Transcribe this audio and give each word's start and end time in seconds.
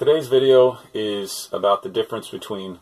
Today's 0.00 0.28
video 0.28 0.78
is 0.94 1.50
about 1.52 1.82
the 1.82 1.90
difference 1.90 2.30
between 2.30 2.78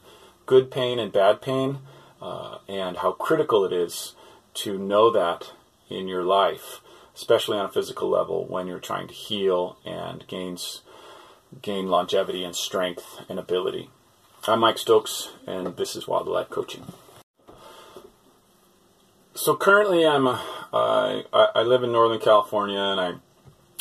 good 0.46 0.70
pain 0.70 1.00
and 1.00 1.12
bad 1.12 1.42
pain 1.42 1.78
uh, 2.22 2.58
and 2.68 2.98
how 2.98 3.10
critical 3.10 3.64
it 3.64 3.72
is 3.72 4.14
to 4.54 4.78
know 4.78 5.10
that 5.10 5.50
in 5.90 6.06
your 6.06 6.22
life, 6.22 6.80
especially 7.16 7.58
on 7.58 7.64
a 7.64 7.72
physical 7.72 8.08
level 8.08 8.46
when 8.46 8.68
you're 8.68 8.78
trying 8.78 9.08
to 9.08 9.14
heal 9.14 9.78
and 9.84 10.28
gains, 10.28 10.82
gain 11.60 11.88
longevity 11.88 12.44
and 12.44 12.54
strength 12.54 13.24
and 13.28 13.40
ability. 13.40 13.90
I'm 14.46 14.60
Mike 14.60 14.78
Stokes, 14.78 15.32
and 15.44 15.76
this 15.76 15.96
is 15.96 16.06
Wild 16.06 16.28
Life 16.28 16.50
Coaching. 16.50 16.84
So 19.34 19.56
currently, 19.56 20.06
I'm 20.06 20.28
uh, 20.28 20.38
I, 20.72 21.24
I 21.32 21.62
live 21.62 21.82
in 21.82 21.90
Northern 21.90 22.20
California, 22.20 22.78
and 22.78 23.00
I 23.00 23.14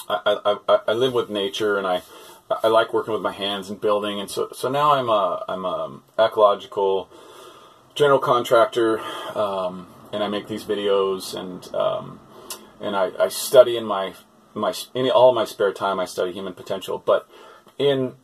I, 0.10 0.58
I, 0.68 0.80
I 0.88 0.94
live 0.94 1.14
with 1.14 1.30
nature, 1.30 1.78
and 1.78 1.86
I 1.86 2.02
I 2.50 2.68
like 2.68 2.93
working 2.93 3.14
with 3.14 3.21
my 3.21 3.34
hands 3.34 3.70
and 3.70 3.80
building, 3.80 4.20
and 4.20 4.30
so 4.30 4.50
so 4.54 4.70
now 4.70 4.94
I'm 4.94 5.09
a 5.09 5.44
I'm 5.48 5.66
a 5.66 5.99
ecological 6.17 7.09
general 7.95 8.20
contractor, 8.20 8.99
um, 9.35 9.88
and 10.13 10.23
I 10.23 10.27
make 10.27 10.48
these 10.48 10.63
videos, 10.63 11.34
and 11.34 11.73
um, 11.75 12.20
and 12.80 12.95
I, 12.95 13.12
I 13.20 13.27
study 13.27 13.75
in 13.75 13.86
my 13.86 14.13
my 14.53 14.73
in 14.94 15.09
all 15.09 15.34
my 15.34 15.45
spare 15.45 15.73
time 15.73 15.99
I 15.99 16.05
study 16.05 16.31
human 16.31 16.53
potential, 16.53 17.02
but 17.05 17.27
in 17.77 18.16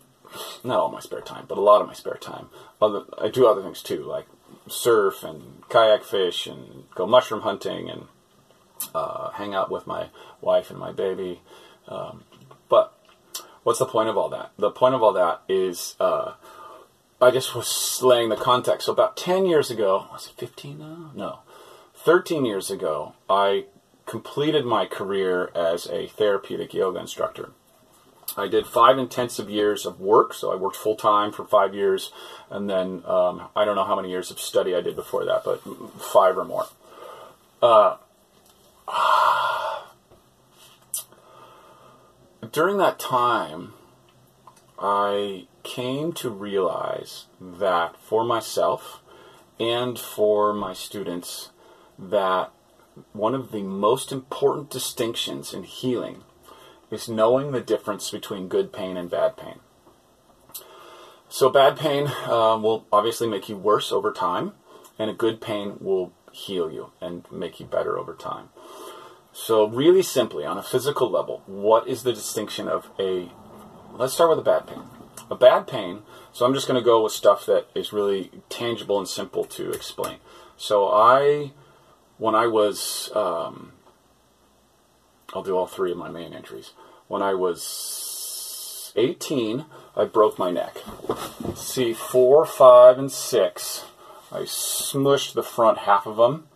not 0.64 0.80
all 0.80 0.92
my 0.92 1.00
spare 1.00 1.22
time, 1.22 1.46
but 1.48 1.58
a 1.58 1.62
lot 1.62 1.82
of 1.82 1.88
my 1.88 1.94
spare 1.94 2.18
time, 2.20 2.48
other, 2.82 3.04
I 3.22 3.30
do 3.30 3.48
other 3.48 3.62
things 3.62 3.82
too, 3.84 4.04
like 4.04 4.26
surf 4.68 5.24
and 5.24 5.68
kayak 5.70 6.04
fish 6.04 6.48
and 6.48 6.86
go 6.96 7.06
mushroom 7.06 7.42
hunting 7.42 7.90
and 7.90 8.06
uh, 8.96 9.30
hang 9.32 9.54
out 9.54 9.70
with 9.70 9.86
my 9.86 10.08
wife 10.42 10.70
and 10.70 10.80
my 10.80 10.92
baby. 10.92 11.42
Um, 11.88 12.24
but 12.70 12.98
what's 13.64 13.80
the 13.80 13.86
point 13.86 14.10
of 14.10 14.18
all 14.18 14.30
that? 14.30 14.52
The 14.58 14.72
point 14.72 14.96
of 14.96 15.04
all 15.04 15.14
that 15.14 15.42
is 15.48 15.96
uh, 16.00 16.34
I 17.22 17.32
just 17.32 17.56
was 17.56 18.02
laying 18.02 18.30
the 18.30 18.36
context. 18.36 18.86
So 18.86 18.92
about 18.92 19.16
10 19.16 19.46
years 19.46 19.72
ago, 19.72 20.08
was 20.12 20.28
it 20.28 20.34
15 20.38 20.78
now? 20.78 21.12
No. 21.16 21.40
13 21.96 22.46
years 22.46 22.70
ago, 22.70 23.14
I 23.30 23.66
completed 24.06 24.66
my 24.66 24.86
career 24.86 25.50
as 25.56 25.88
a 25.88 26.08
therapeutic 26.08 26.74
yoga 26.74 27.00
instructor. 27.00 27.52
I 28.36 28.48
did 28.48 28.66
five 28.66 28.98
intensive 28.98 29.50
years 29.50 29.86
of 29.86 30.00
work, 30.00 30.34
so 30.34 30.52
I 30.52 30.56
worked 30.56 30.76
full 30.76 30.96
time 30.96 31.32
for 31.32 31.46
five 31.46 31.74
years, 31.74 32.12
and 32.50 32.70
then 32.70 33.04
um, 33.06 33.48
I 33.56 33.64
don't 33.64 33.76
know 33.76 33.86
how 33.86 33.96
many 33.96 34.10
years 34.10 34.32
of 34.32 34.40
study 34.40 34.76
I 34.76 34.82
did 34.82 34.96
before 34.96 35.24
that, 35.26 35.44
but 35.46 35.62
five 36.02 36.38
or 36.38 36.44
more. 36.44 36.66
Uh, 37.62 37.98
during 42.52 42.78
that 42.78 43.00
time, 43.00 43.74
I 44.80 45.48
came 45.64 46.14
to 46.14 46.30
realize 46.30 47.26
that 47.40 47.98
for 47.98 48.24
myself 48.24 49.02
and 49.60 49.98
for 49.98 50.54
my 50.54 50.74
students, 50.74 51.52
that 51.98 52.52
one 53.14 53.34
of 53.34 53.52
the 53.52 53.64
most 53.64 54.12
important 54.12 54.70
distinctions 54.70 55.54
in 55.54 55.64
healing 55.64 56.24
is 56.92 57.10
knowing 57.10 57.52
the 57.52 57.62
difference 57.62 58.12
between 58.12 58.48
good 58.48 58.72
pain 58.72 58.98
and 58.98 59.10
bad 59.10 59.38
pain. 59.38 59.60
So, 61.30 61.50
bad 61.50 61.78
pain 61.78 62.08
uh, 62.26 62.58
will 62.62 62.86
obviously 62.92 63.28
make 63.28 63.50
you 63.50 63.58
worse 63.58 63.92
over 63.92 64.12
time, 64.12 64.54
and 65.00 65.10
a 65.10 65.14
good 65.14 65.42
pain 65.42 65.78
will 65.80 66.14
heal 66.32 66.72
you 66.72 66.92
and 67.02 67.26
make 67.32 67.60
you 67.60 67.66
better 67.66 67.98
over 67.98 68.14
time. 68.14 68.50
So, 69.36 69.68
really 69.68 70.04
simply, 70.04 70.46
on 70.46 70.60
a 70.60 70.64
physical 70.64 71.10
level, 71.10 71.42
what 71.48 71.88
is 71.88 72.04
the 72.04 72.14
distinction 72.14 72.68
of 72.68 72.88
a. 73.00 73.32
Let's 73.94 74.14
start 74.14 74.30
with 74.30 74.38
a 74.38 74.44
bad 74.44 74.68
pain. 74.68 74.84
A 75.32 75.36
bad 75.36 75.68
pain, 75.68 76.04
so 76.32 76.46
I'm 76.46 76.54
just 76.54 76.68
going 76.68 76.80
to 76.80 76.86
go 76.86 77.04
with 77.04 77.14
stuff 77.14 77.48
that 77.48 77.68
is 77.74 77.92
really 77.92 78.30
tangible 78.50 79.00
and 79.00 79.08
simple 79.08 79.44
to 79.46 79.72
explain. 79.72 80.18
So, 80.56 80.88
I, 80.88 81.52
when 82.20 82.36
I 82.36 82.46
was, 82.46 83.12
um, 83.16 83.72
I'll 85.34 85.42
do 85.42 85.58
all 85.58 85.66
three 85.66 85.92
of 85.92 85.98
my 85.98 86.10
main 86.10 86.34
injuries. 86.34 86.74
When 87.08 87.24
I 87.24 87.34
was 87.34 88.94
18, 88.96 89.66
I 89.96 90.06
broke 90.06 90.38
my 90.38 90.52
neck. 90.52 90.78
C, 91.56 91.94
four, 91.94 92.46
five, 92.46 93.00
and 93.00 93.12
six, 93.12 93.86
I 94.32 94.42
smushed 94.42 95.34
the 95.34 95.42
front 95.42 95.80
half 95.80 96.06
of 96.06 96.18
them 96.18 96.50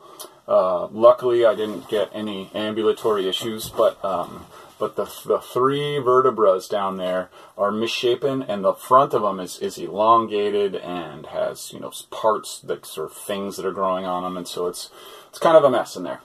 uh, 0.47 0.87
luckily, 0.87 1.45
I 1.45 1.55
didn't 1.55 1.89
get 1.89 2.09
any 2.13 2.49
ambulatory 2.53 3.27
issues, 3.27 3.69
but 3.69 4.03
um, 4.03 4.45
but 4.79 4.95
the, 4.95 5.05
the 5.25 5.39
three 5.39 5.97
vertebrae 5.97 6.59
down 6.69 6.97
there 6.97 7.29
are 7.57 7.71
misshapen, 7.71 8.43
and 8.43 8.63
the 8.63 8.73
front 8.73 9.13
of 9.13 9.23
them 9.23 9.39
is, 9.39 9.59
is 9.59 9.77
elongated 9.77 10.75
and 10.75 11.25
has 11.27 11.73
you 11.73 11.79
know 11.79 11.91
parts 12.11 12.59
that 12.59 12.85
sort 12.85 13.11
of 13.11 13.17
things 13.17 13.57
that 13.57 13.65
are 13.65 13.71
growing 13.71 14.05
on 14.05 14.23
them, 14.23 14.37
and 14.37 14.47
so 14.47 14.67
it's 14.67 14.89
it's 15.29 15.39
kind 15.39 15.57
of 15.57 15.65
a 15.65 15.69
mess 15.69 15.97
in 15.97 16.03
there. 16.03 16.21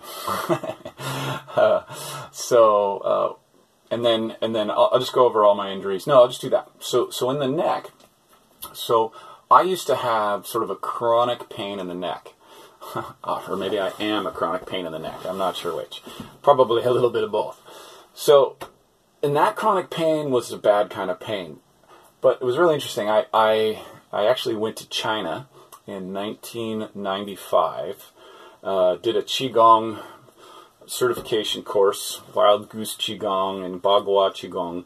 uh, 1.56 1.83
so 2.31 2.99
uh, 2.99 3.34
and 3.93 4.04
then 4.04 4.37
and 4.41 4.54
then 4.54 4.71
I'll, 4.71 4.91
I'll 4.93 5.00
just 5.00 5.12
go 5.12 5.27
over 5.27 5.44
all 5.44 5.56
my 5.56 5.72
injuries. 5.72 6.06
No, 6.06 6.22
I'll 6.22 6.28
just 6.28 6.41
do 6.41 6.50
that. 6.50 6.69
So 6.78 7.10
so 7.10 7.28
in 7.31 7.41
the 7.41 7.49
neck, 7.49 7.91
so 8.72 9.12
I 9.50 9.62
used 9.62 9.89
to 9.89 9.97
have 9.97 10.47
sort 10.47 10.62
of 10.62 10.71
a 10.71 10.77
chronic 10.77 11.50
pain 11.50 11.81
in 11.81 11.89
the 11.89 11.94
neck 11.94 12.34
or 13.25 13.56
maybe 13.56 13.78
I 13.78 13.93
am 14.00 14.26
a 14.26 14.31
chronic 14.31 14.66
pain 14.66 14.87
in 14.87 14.93
the 14.93 14.98
neck. 14.98 15.25
I'm 15.25 15.38
not 15.38 15.56
sure 15.56 15.75
which. 15.75 16.03
Probably 16.43 16.82
a 16.82 16.91
little 16.91 17.10
bit 17.10 17.25
of 17.25 17.32
both. 17.32 17.60
So, 18.15 18.56
and 19.22 19.34
that 19.37 19.56
chronic 19.56 19.91
pain 19.91 20.31
was 20.31 20.53
a 20.53 20.59
bad 20.59 20.91
kind 20.91 21.10
of 21.10 21.21
pain. 21.21 21.59
But 22.21 22.38
it 22.41 22.44
was 22.44 22.59
really 22.59 22.75
interesting. 22.75 23.09
I, 23.09 23.26
I, 23.32 23.82
I 24.12 24.26
actually 24.26 24.54
went 24.54 24.76
to 24.76 24.88
China 24.88 25.48
in 25.87 26.12
1995, 26.12 28.12
uh, 28.62 28.97
did 28.97 29.16
a 29.16 29.22
Qigong 29.22 30.03
certification 30.87 31.62
course, 31.62 32.21
Wild 32.34 32.69
Goose 32.69 32.97
Qigong 32.97 33.65
and 33.65 33.82
Bagua 33.82 34.31
Qigong. 34.31 34.84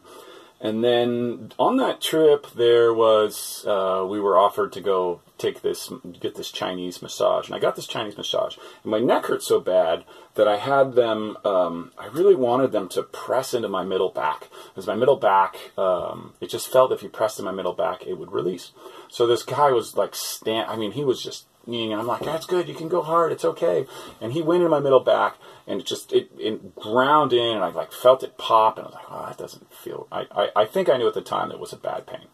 And 0.59 0.83
then 0.83 1.51
on 1.59 1.77
that 1.77 2.01
trip, 2.01 2.47
there 2.55 2.93
was, 2.93 3.63
uh, 3.67 4.05
we 4.09 4.19
were 4.19 4.37
offered 4.37 4.71
to 4.73 4.81
go 4.81 5.21
take 5.37 5.61
this 5.61 5.91
get 6.19 6.35
this 6.35 6.51
Chinese 6.51 7.01
massage, 7.01 7.47
and 7.47 7.55
I 7.55 7.59
got 7.59 7.75
this 7.75 7.87
Chinese 7.87 8.17
massage, 8.17 8.57
and 8.83 8.91
my 8.91 8.99
neck 8.99 9.25
hurt 9.25 9.43
so 9.43 9.59
bad 9.59 10.03
that 10.35 10.47
I 10.47 10.57
had 10.57 10.93
them. 10.93 11.37
Um, 11.45 11.91
I 11.97 12.07
really 12.07 12.35
wanted 12.35 12.71
them 12.71 12.89
to 12.89 13.03
press 13.03 13.53
into 13.53 13.67
my 13.67 13.83
middle 13.83 14.09
back 14.09 14.49
because 14.69 14.87
my 14.87 14.95
middle 14.95 15.17
back, 15.17 15.57
um, 15.77 16.33
it 16.41 16.49
just 16.49 16.71
felt 16.71 16.91
if 16.91 17.03
you 17.03 17.09
pressed 17.09 17.39
in 17.39 17.45
my 17.45 17.51
middle 17.51 17.73
back, 17.73 18.05
it 18.05 18.15
would 18.15 18.31
release. 18.31 18.71
So 19.09 19.25
this 19.25 19.43
guy 19.43 19.71
was 19.71 19.95
like 19.95 20.15
stand. 20.15 20.69
I 20.69 20.75
mean, 20.75 20.91
he 20.91 21.03
was 21.03 21.21
just 21.21 21.45
and 21.67 21.93
I'm 21.93 22.07
like, 22.07 22.23
that's 22.23 22.45
good. 22.45 22.69
You 22.69 22.73
can 22.73 22.87
go 22.87 23.01
hard. 23.01 23.31
It's 23.31 23.43
okay. 23.43 23.85
And 24.21 24.31
he 24.31 24.41
went 24.41 24.63
in 24.63 24.69
my 24.69 24.79
middle 24.79 25.01
back, 25.01 25.35
and 25.67 25.81
it 25.81 25.85
just 25.85 26.13
it, 26.13 26.31
it 26.37 26.75
ground 26.75 27.33
in, 27.33 27.55
and 27.55 27.63
I 27.63 27.69
like 27.69 27.91
felt 27.91 28.23
it 28.23 28.37
pop, 28.37 28.77
and 28.77 28.85
I 28.85 28.89
was 28.89 28.95
like, 28.95 29.05
oh, 29.09 29.25
that 29.27 29.37
doesn't 29.37 29.73
feel. 29.73 30.07
I, 30.11 30.25
I 30.31 30.49
I 30.55 30.65
think 30.65 30.89
I 30.89 30.97
knew 30.97 31.07
at 31.07 31.13
the 31.13 31.21
time 31.21 31.49
that 31.49 31.55
it 31.55 31.59
was 31.59 31.73
a 31.73 31.77
bad 31.77 32.07
pain. 32.07 32.27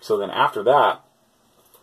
So 0.00 0.18
then 0.18 0.30
after 0.30 0.62
that, 0.64 1.03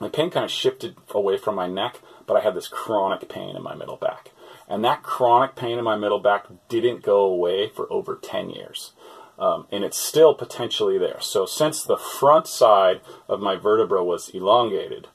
my 0.02 0.10
pain 0.10 0.32
kind 0.32 0.44
of 0.44 0.52
shifted 0.52 0.98
away 1.12 1.38
from 1.38 1.56
my 1.56 1.68
neck, 1.68 2.00
but 2.26 2.36
I 2.36 2.42
had 2.42 2.56
this 2.56 2.68
chronic 2.68 3.30
pain 3.30 3.56
in 3.56 3.62
my 3.62 3.76
middle 3.76 3.98
back. 3.98 4.32
And 4.68 4.84
that 4.84 5.04
chronic 5.04 5.56
pain 5.56 5.78
in 5.78 5.84
my 5.84 5.96
middle 5.96 6.20
back 6.20 6.48
didn't 6.70 7.04
go 7.04 7.22
away 7.22 7.70
for 7.70 7.92
over 7.94 8.16
10 8.16 8.50
years. 8.50 8.94
Um, 9.38 9.68
and 9.72 9.84
it's 9.84 10.00
still 10.00 10.34
potentially 10.34 10.98
there. 10.98 11.20
So, 11.20 11.46
since 11.46 11.84
the 11.84 11.98
front 11.98 12.48
side 12.48 13.02
of 13.28 13.42
my 13.42 13.56
vertebra 13.56 14.04
was 14.04 14.30
elongated, 14.30 15.08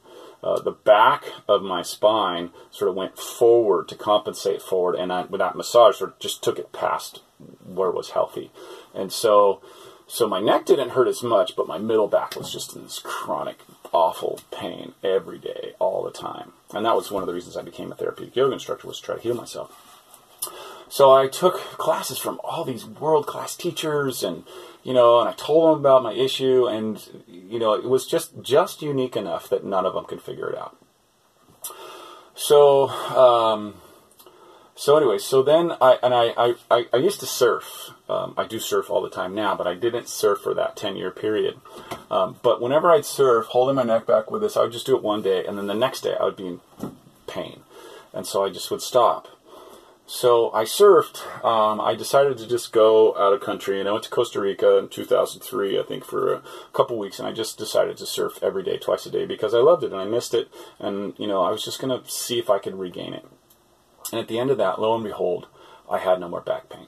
uh, 0.43 0.61
the 0.61 0.73
back 0.73 1.25
of 1.49 1.63
my 1.63 1.83
spine 1.83 2.51
sort 2.71 2.89
of 2.89 2.95
went 2.97 3.19
forward 3.19 3.89
to 3.89 3.95
compensate 3.95 4.63
forward, 4.63 4.95
and 4.95 5.13
I, 5.13 5.23
with 5.23 5.41
that 5.41 5.57
massage, 5.57 5.97
sort 5.97 6.11
of 6.11 6.19
just 6.19 6.43
took 6.43 6.59
it 6.59 6.73
past 6.73 7.23
where 7.65 7.89
it 7.89 7.95
was 7.95 8.11
healthy. 8.11 8.51
And 8.95 9.13
so, 9.13 9.61
so 10.07 10.29
my 10.29 10.41
neck 10.41 10.67
didn't 10.67 10.91
hurt 10.91 11.09
as 11.09 11.23
much, 11.23 11.57
but 11.57 11.69
my 11.69 11.79
middle 11.79 12.09
back 12.09 12.37
was 12.37 12.53
just 12.53 12.75
in 12.77 12.83
this 12.83 12.99
chronic 12.99 13.59
awful 13.93 14.41
pain 14.51 14.95
every 15.03 15.39
day, 15.39 15.75
all 15.79 16.03
the 16.03 16.11
time. 16.11 16.53
And 16.73 16.85
that 16.85 16.97
was 16.97 17.11
one 17.11 17.23
of 17.23 17.27
the 17.27 17.35
reasons 17.35 17.57
I 17.57 17.63
became 17.63 17.93
a 17.93 17.95
therapeutic 17.95 18.37
yoga 18.37 18.55
instructor 18.55 18.89
was 18.89 18.99
to 18.99 19.05
try 19.05 19.15
to 19.17 19.21
heal 19.21 19.35
myself. 19.35 19.73
So 20.89 21.13
I 21.13 21.27
took 21.27 21.57
classes 21.57 22.19
from 22.19 22.41
all 22.45 22.65
these 22.65 22.87
world 22.87 23.27
class 23.27 23.57
teachers 23.57 24.23
and 24.23 24.45
you 24.85 24.95
know, 24.95 25.19
and 25.19 25.29
I 25.29 25.33
told 25.33 25.69
them 25.69 25.81
about 25.81 26.05
my 26.05 26.13
issue 26.13 26.67
and 26.67 27.03
you 27.27 27.59
know, 27.59 27.75
it 27.75 27.85
was 27.85 28.07
just 28.07 28.41
just 28.41 28.83
unique 28.83 29.17
enough 29.17 29.49
that 29.49 29.65
none 29.65 29.85
of 29.85 29.95
them 29.95 30.05
could 30.05 30.23
figure 30.23 30.49
it 30.49 30.57
out. 30.57 30.77
So 32.37 32.89
um, 32.89 33.75
so 34.77 34.97
anyway, 34.99 35.17
so 35.17 35.43
then 35.43 35.73
I 35.81 35.99
and 36.03 36.15
I 36.15 36.55
I, 36.71 36.85
I 36.93 36.97
used 36.99 37.21
to 37.21 37.27
surf. 37.27 37.91
Um, 38.11 38.35
I 38.37 38.45
do 38.45 38.59
surf 38.61 38.91
all 38.91 39.01
the 39.01 39.09
time 39.09 39.35
now, 39.35 39.57
but 39.57 39.67
I 39.67 39.75
didn't 39.75 40.07
surf 40.07 40.41
for 40.43 40.53
that 40.53 40.77
ten 40.77 40.97
year 40.97 41.11
period. 41.11 41.59
Um, 42.11 42.37
but 42.43 42.61
whenever 42.61 42.91
I'd 42.91 43.07
surf, 43.07 43.47
holding 43.47 43.75
my 43.75 43.85
neck 43.85 44.07
back 44.07 44.31
with 44.31 44.43
this, 44.43 44.57
I 44.57 44.63
would 44.63 44.73
just 44.73 44.85
do 44.85 44.95
it 44.95 45.03
one 45.03 45.23
day, 45.23 45.47
and 45.47 45.57
then 45.57 45.67
the 45.67 45.75
next 45.75 46.03
day 46.03 46.15
I 46.21 46.25
would 46.25 46.37
be 46.37 46.47
in 46.47 46.61
pain, 47.27 47.61
and 48.13 48.27
so 48.27 48.45
I 48.45 48.51
just 48.51 48.71
would 48.71 48.83
stop. 48.83 49.29
So 50.07 50.53
I 50.53 50.65
surfed. 50.65 51.25
Um, 51.43 51.81
I 51.81 51.97
decided 51.97 52.39
to 52.39 52.47
just 52.47 52.73
go 52.73 53.17
out 53.17 53.33
of 53.33 53.41
country, 53.41 53.81
and 53.81 53.89
I 53.89 53.93
went 53.93 54.05
to 54.05 54.11
Costa 54.11 54.41
Rica 54.41 54.77
in 54.77 54.89
2003, 54.89 55.81
I 55.81 55.83
think, 55.83 56.05
for 56.05 56.35
a 56.35 56.43
couple 56.75 56.97
weeks, 56.99 57.19
and 57.19 57.27
I 57.27 57.33
just 57.33 57.59
decided 57.59 57.97
to 57.97 58.07
surf 58.07 58.39
every 58.43 58.63
day, 58.63 58.77
twice 58.77 59.05
a 59.07 59.11
day, 59.11 59.27
because 59.27 59.53
I 59.53 59.59
loved 59.59 59.83
it 59.83 59.91
and 59.91 60.01
I 60.01 60.05
missed 60.05 60.35
it, 60.35 60.49
and 60.79 61.15
you 61.19 61.27
know 61.27 61.43
I 61.43 61.51
was 61.51 61.65
just 61.65 61.81
gonna 61.81 62.03
see 62.07 62.39
if 62.39 62.51
I 62.51 62.59
could 62.59 62.79
regain 62.79 63.15
it. 63.15 63.27
And 64.13 64.21
at 64.21 64.29
the 64.29 64.39
end 64.39 64.51
of 64.51 64.59
that, 64.59 64.81
lo 64.81 64.95
and 64.95 65.05
behold, 65.05 65.47
I 65.91 65.99
had 65.99 66.21
no 66.21 66.29
more 66.29 66.41
back 66.41 66.69
pain. 66.69 66.87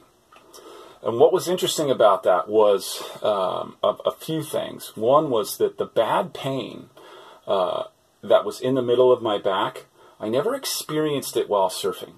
And 1.01 1.17
what 1.17 1.31
was 1.31 1.47
interesting 1.47 1.89
about 1.89 2.23
that 2.23 2.49
was 2.49 3.01
um, 3.23 3.77
a, 3.81 3.95
a, 4.05 4.11
few 4.11 4.43
things. 4.43 4.91
One 4.97 5.29
was 5.29 5.57
that 5.57 5.77
the 5.77 5.85
bad 5.85 6.33
pain 6.33 6.89
uh, 7.47 7.83
that 8.21 8.43
was 8.43 8.59
in 8.59 8.75
the 8.75 8.81
middle 8.81 9.11
of 9.11 9.21
my 9.21 9.37
back, 9.37 9.85
I 10.19 10.27
never 10.27 10.53
experienced 10.53 11.37
it 11.37 11.47
while 11.47 11.69
surfing. 11.69 12.15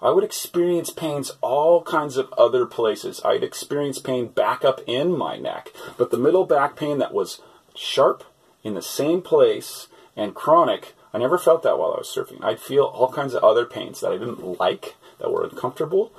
I 0.00 0.10
would 0.10 0.24
experience 0.24 0.90
pains 0.90 1.32
all 1.42 1.82
kinds 1.82 2.16
of 2.16 2.32
other 2.38 2.64
places. 2.64 3.20
I'd 3.24 3.42
experience 3.42 3.98
pain 3.98 4.28
back 4.28 4.64
up 4.64 4.80
in 4.86 5.16
my 5.16 5.36
neck, 5.36 5.72
but 5.98 6.10
the 6.10 6.16
middle 6.16 6.46
back 6.46 6.76
pain 6.76 6.98
that 6.98 7.12
was 7.12 7.42
sharp 7.74 8.24
in 8.62 8.74
the 8.74 8.82
same 8.82 9.20
place 9.20 9.88
and 10.16 10.34
chronic, 10.34 10.94
I 11.12 11.18
never 11.18 11.38
felt 11.38 11.62
that 11.62 11.78
while 11.78 11.92
I 11.92 11.98
was 11.98 12.12
surfing. 12.14 12.42
I'd 12.42 12.60
feel 12.60 12.84
all 12.84 13.12
kinds 13.12 13.34
of 13.34 13.42
other 13.42 13.64
pains 13.64 14.00
that 14.00 14.12
I 14.12 14.18
didn't 14.18 14.60
like, 14.60 14.96
that 15.18 15.30
were 15.30 15.44
uncomfortable, 15.44 16.12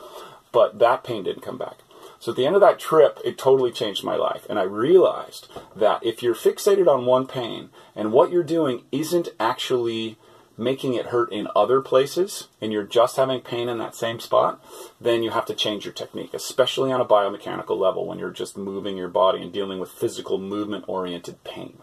but 0.52 0.80
that 0.80 1.04
pain 1.04 1.24
didn't 1.24 1.44
come 1.44 1.58
back. 1.58 1.78
So 2.20 2.32
at 2.32 2.38
the 2.38 2.46
end 2.46 2.56
of 2.56 2.62
that 2.62 2.80
trip, 2.80 3.20
it 3.26 3.38
totally 3.38 3.72
changed 3.72 4.04
my 4.04 4.16
life. 4.16 4.46
And 4.50 4.60
I 4.60 4.64
realized 4.64 5.48
that 5.76 6.06
if 6.06 6.22
you're 6.22 6.36
fixated 6.36 6.88
on 6.88 7.06
one 7.06 7.26
pain 7.26 7.70
and 7.96 8.12
what 8.12 8.32
you're 8.32 8.44
doing 8.44 8.84
isn't 8.92 9.30
actually 9.40 10.18
making 10.58 10.94
it 10.94 11.08
hurt 11.08 11.32
in 11.32 11.48
other 11.56 11.82
places 11.82 12.48
and 12.62 12.72
you're 12.72 12.84
just 12.84 13.16
having 13.16 13.42
pain 13.42 13.68
in 13.68 13.80
that 13.80 13.96
same 13.96 14.20
spot, 14.20 14.64
then 15.00 15.24
you 15.24 15.32
have 15.32 15.48
to 15.48 15.56
change 15.56 15.86
your 15.86 15.94
technique, 15.94 16.34
especially 16.36 16.92
on 16.92 17.02
a 17.02 17.06
biomechanical 17.06 17.78
level 17.78 18.06
when 18.06 18.20
you're 18.20 18.30
just 18.30 18.56
moving 18.56 18.98
your 18.98 19.08
body 19.08 19.42
and 19.42 19.52
dealing 19.52 19.80
with 19.80 19.90
physical 19.90 20.38
movement 20.38 20.86
oriented 20.88 21.44
pain. 21.44 21.80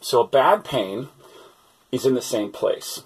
So 0.00 0.20
a 0.20 0.28
bad 0.28 0.64
pain 0.64 1.08
is 1.90 2.06
in 2.06 2.14
the 2.14 2.22
same 2.22 2.52
place 2.52 3.02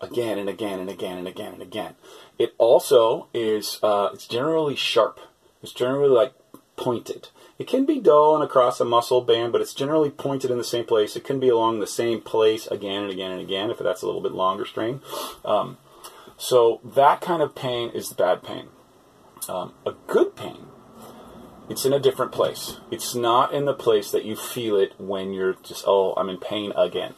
again 0.00 0.38
and 0.38 0.48
again 0.48 0.80
and 0.80 0.90
again 0.90 1.18
and 1.18 1.28
again 1.28 1.52
and 1.52 1.62
again. 1.62 1.94
It 2.38 2.54
also 2.58 3.28
is 3.32 3.78
uh, 3.82 4.10
it's 4.12 4.26
generally 4.26 4.76
sharp. 4.76 5.20
It's 5.62 5.72
generally 5.72 6.08
like 6.08 6.34
pointed. 6.76 7.28
It 7.58 7.68
can 7.68 7.86
be 7.86 8.00
dull 8.00 8.34
and 8.34 8.42
across 8.42 8.80
a 8.80 8.84
muscle 8.84 9.20
band, 9.20 9.52
but 9.52 9.60
it's 9.60 9.74
generally 9.74 10.10
pointed 10.10 10.50
in 10.50 10.58
the 10.58 10.64
same 10.64 10.84
place. 10.84 11.14
It 11.14 11.22
can 11.22 11.38
be 11.38 11.48
along 11.48 11.78
the 11.78 11.86
same 11.86 12.20
place 12.20 12.66
again 12.66 13.04
and 13.04 13.12
again 13.12 13.30
and 13.30 13.40
again 13.40 13.70
if 13.70 13.78
that's 13.78 14.02
a 14.02 14.06
little 14.06 14.20
bit 14.20 14.32
longer 14.32 14.64
string. 14.64 15.00
Um, 15.44 15.78
so 16.36 16.80
that 16.82 17.20
kind 17.20 17.40
of 17.40 17.54
pain 17.54 17.90
is 17.90 18.08
the 18.08 18.16
bad 18.16 18.42
pain. 18.42 18.68
Um, 19.48 19.74
a 19.86 19.92
good 20.08 20.34
pain, 20.34 20.66
it's 21.68 21.84
in 21.84 21.92
a 21.92 22.00
different 22.00 22.32
place. 22.32 22.78
It's 22.90 23.14
not 23.14 23.52
in 23.52 23.64
the 23.64 23.74
place 23.74 24.10
that 24.10 24.24
you 24.24 24.36
feel 24.36 24.76
it 24.76 24.92
when 24.98 25.32
you're 25.32 25.56
just, 25.62 25.84
oh, 25.86 26.14
I'm 26.16 26.28
in 26.28 26.38
pain 26.38 26.72
again 26.76 27.14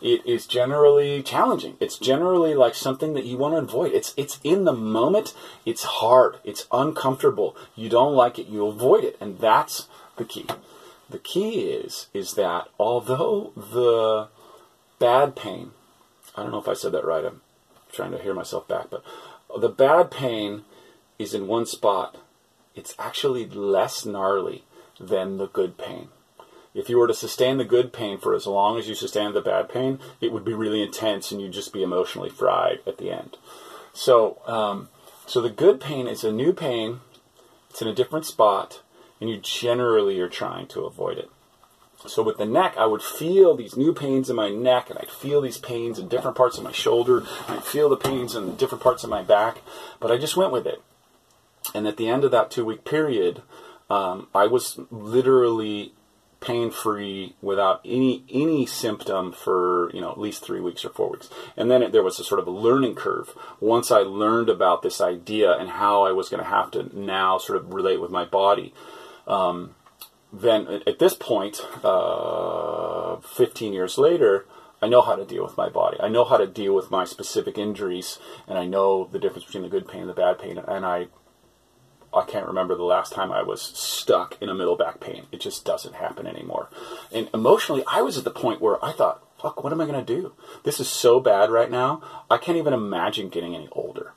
it 0.00 0.24
is 0.24 0.46
generally 0.46 1.22
challenging. 1.22 1.76
It's 1.80 1.98
generally 1.98 2.54
like 2.54 2.74
something 2.74 3.14
that 3.14 3.24
you 3.24 3.36
want 3.36 3.54
to 3.54 3.58
avoid. 3.58 3.92
It's 3.92 4.14
it's 4.16 4.38
in 4.44 4.64
the 4.64 4.72
moment. 4.72 5.34
It's 5.64 5.84
hard. 5.84 6.38
It's 6.44 6.66
uncomfortable. 6.70 7.56
You 7.74 7.88
don't 7.88 8.14
like 8.14 8.38
it. 8.38 8.46
You 8.46 8.66
avoid 8.66 9.04
it, 9.04 9.16
and 9.20 9.38
that's 9.38 9.88
the 10.16 10.24
key. 10.24 10.46
The 11.10 11.18
key 11.18 11.70
is 11.70 12.06
is 12.14 12.34
that 12.34 12.68
although 12.78 13.52
the 13.56 14.28
bad 14.98 15.34
pain, 15.34 15.72
I 16.36 16.42
don't 16.42 16.52
know 16.52 16.60
if 16.60 16.68
I 16.68 16.74
said 16.74 16.92
that 16.92 17.04
right. 17.04 17.24
I'm 17.24 17.40
trying 17.90 18.12
to 18.12 18.22
hear 18.22 18.34
myself 18.34 18.68
back, 18.68 18.90
but 18.90 19.02
the 19.58 19.68
bad 19.68 20.10
pain 20.10 20.64
is 21.18 21.34
in 21.34 21.48
one 21.48 21.66
spot. 21.66 22.16
It's 22.76 22.94
actually 22.98 23.46
less 23.46 24.06
gnarly 24.06 24.62
than 25.00 25.38
the 25.38 25.48
good 25.48 25.76
pain. 25.76 26.08
If 26.74 26.88
you 26.88 26.98
were 26.98 27.08
to 27.08 27.14
sustain 27.14 27.58
the 27.58 27.64
good 27.64 27.92
pain 27.92 28.18
for 28.18 28.34
as 28.34 28.46
long 28.46 28.78
as 28.78 28.88
you 28.88 28.94
sustain 28.94 29.32
the 29.32 29.40
bad 29.40 29.68
pain, 29.68 29.98
it 30.20 30.32
would 30.32 30.44
be 30.44 30.54
really 30.54 30.82
intense 30.82 31.32
and 31.32 31.40
you'd 31.40 31.52
just 31.52 31.72
be 31.72 31.82
emotionally 31.82 32.30
fried 32.30 32.80
at 32.86 32.98
the 32.98 33.10
end. 33.10 33.36
So, 33.92 34.40
um, 34.46 34.88
so 35.26 35.40
the 35.40 35.50
good 35.50 35.80
pain 35.80 36.06
is 36.06 36.24
a 36.24 36.32
new 36.32 36.52
pain. 36.52 37.00
It's 37.70 37.82
in 37.82 37.88
a 37.88 37.94
different 37.94 38.26
spot, 38.26 38.82
and 39.20 39.28
you 39.28 39.38
generally 39.38 40.20
are 40.20 40.28
trying 40.28 40.66
to 40.68 40.84
avoid 40.84 41.18
it. 41.18 41.30
So 42.06 42.22
with 42.22 42.38
the 42.38 42.46
neck, 42.46 42.76
I 42.78 42.86
would 42.86 43.02
feel 43.02 43.56
these 43.56 43.76
new 43.76 43.92
pains 43.92 44.30
in 44.30 44.36
my 44.36 44.50
neck, 44.50 44.88
and 44.88 44.98
I'd 44.98 45.10
feel 45.10 45.40
these 45.40 45.58
pains 45.58 45.98
in 45.98 46.08
different 46.08 46.36
parts 46.36 46.56
of 46.56 46.64
my 46.64 46.72
shoulder, 46.72 47.24
I'd 47.48 47.64
feel 47.64 47.88
the 47.88 47.96
pains 47.96 48.36
in 48.36 48.54
different 48.54 48.84
parts 48.84 49.02
of 49.02 49.10
my 49.10 49.22
back, 49.22 49.58
but 49.98 50.12
I 50.12 50.16
just 50.16 50.36
went 50.36 50.52
with 50.52 50.66
it. 50.66 50.80
And 51.74 51.88
at 51.88 51.96
the 51.96 52.08
end 52.08 52.22
of 52.22 52.30
that 52.30 52.50
two 52.50 52.64
week 52.64 52.84
period, 52.84 53.42
um, 53.90 54.28
I 54.34 54.46
was 54.46 54.78
literally 54.90 55.92
pain 56.40 56.70
free 56.70 57.34
without 57.42 57.80
any 57.84 58.24
any 58.30 58.64
symptom 58.64 59.32
for 59.32 59.90
you 59.92 60.00
know 60.00 60.10
at 60.10 60.20
least 60.20 60.44
three 60.44 60.60
weeks 60.60 60.84
or 60.84 60.90
four 60.90 61.10
weeks 61.10 61.28
and 61.56 61.70
then 61.70 61.82
it, 61.82 61.92
there 61.92 62.02
was 62.02 62.20
a 62.20 62.24
sort 62.24 62.38
of 62.38 62.46
a 62.46 62.50
learning 62.50 62.94
curve 62.94 63.34
once 63.60 63.90
i 63.90 63.98
learned 63.98 64.48
about 64.48 64.82
this 64.82 65.00
idea 65.00 65.52
and 65.56 65.70
how 65.70 66.04
i 66.04 66.12
was 66.12 66.28
going 66.28 66.42
to 66.42 66.48
have 66.48 66.70
to 66.70 66.96
now 66.96 67.38
sort 67.38 67.58
of 67.58 67.74
relate 67.74 68.00
with 68.00 68.10
my 68.10 68.24
body 68.24 68.72
um, 69.26 69.74
then 70.32 70.82
at 70.86 70.98
this 70.98 71.14
point 71.14 71.60
uh, 71.82 73.16
15 73.16 73.72
years 73.72 73.98
later 73.98 74.46
I 74.80 74.88
know 74.88 75.02
how 75.02 75.16
to 75.16 75.24
deal 75.24 75.42
with 75.42 75.56
my 75.56 75.68
body. 75.68 75.96
I 76.00 76.08
know 76.08 76.24
how 76.24 76.36
to 76.36 76.46
deal 76.46 76.72
with 76.72 76.90
my 76.90 77.04
specific 77.04 77.58
injuries, 77.58 78.18
and 78.46 78.56
I 78.56 78.64
know 78.64 79.08
the 79.10 79.18
difference 79.18 79.44
between 79.44 79.64
the 79.64 79.68
good 79.68 79.88
pain 79.88 80.02
and 80.02 80.10
the 80.10 80.14
bad 80.14 80.38
pain. 80.38 80.56
And 80.56 80.86
I 80.86 81.08
I 82.12 82.24
can't 82.24 82.46
remember 82.46 82.74
the 82.74 82.84
last 82.84 83.12
time 83.12 83.30
I 83.30 83.42
was 83.42 83.60
stuck 83.60 84.40
in 84.40 84.48
a 84.48 84.54
middle 84.54 84.76
back 84.76 85.00
pain. 85.00 85.26
It 85.30 85.40
just 85.40 85.64
doesn't 85.64 85.94
happen 85.94 86.26
anymore. 86.26 86.68
And 87.12 87.28
emotionally, 87.34 87.84
I 87.86 88.02
was 88.02 88.16
at 88.16 88.24
the 88.24 88.30
point 88.30 88.60
where 88.60 88.82
I 88.84 88.92
thought, 88.92 89.22
fuck, 89.40 89.62
what 89.62 89.72
am 89.72 89.80
I 89.80 89.86
going 89.86 90.04
to 90.04 90.14
do? 90.14 90.32
This 90.64 90.80
is 90.80 90.88
so 90.88 91.20
bad 91.20 91.50
right 91.50 91.70
now. 91.70 92.02
I 92.30 92.38
can't 92.38 92.58
even 92.58 92.72
imagine 92.72 93.28
getting 93.28 93.54
any 93.54 93.68
older. 93.72 94.12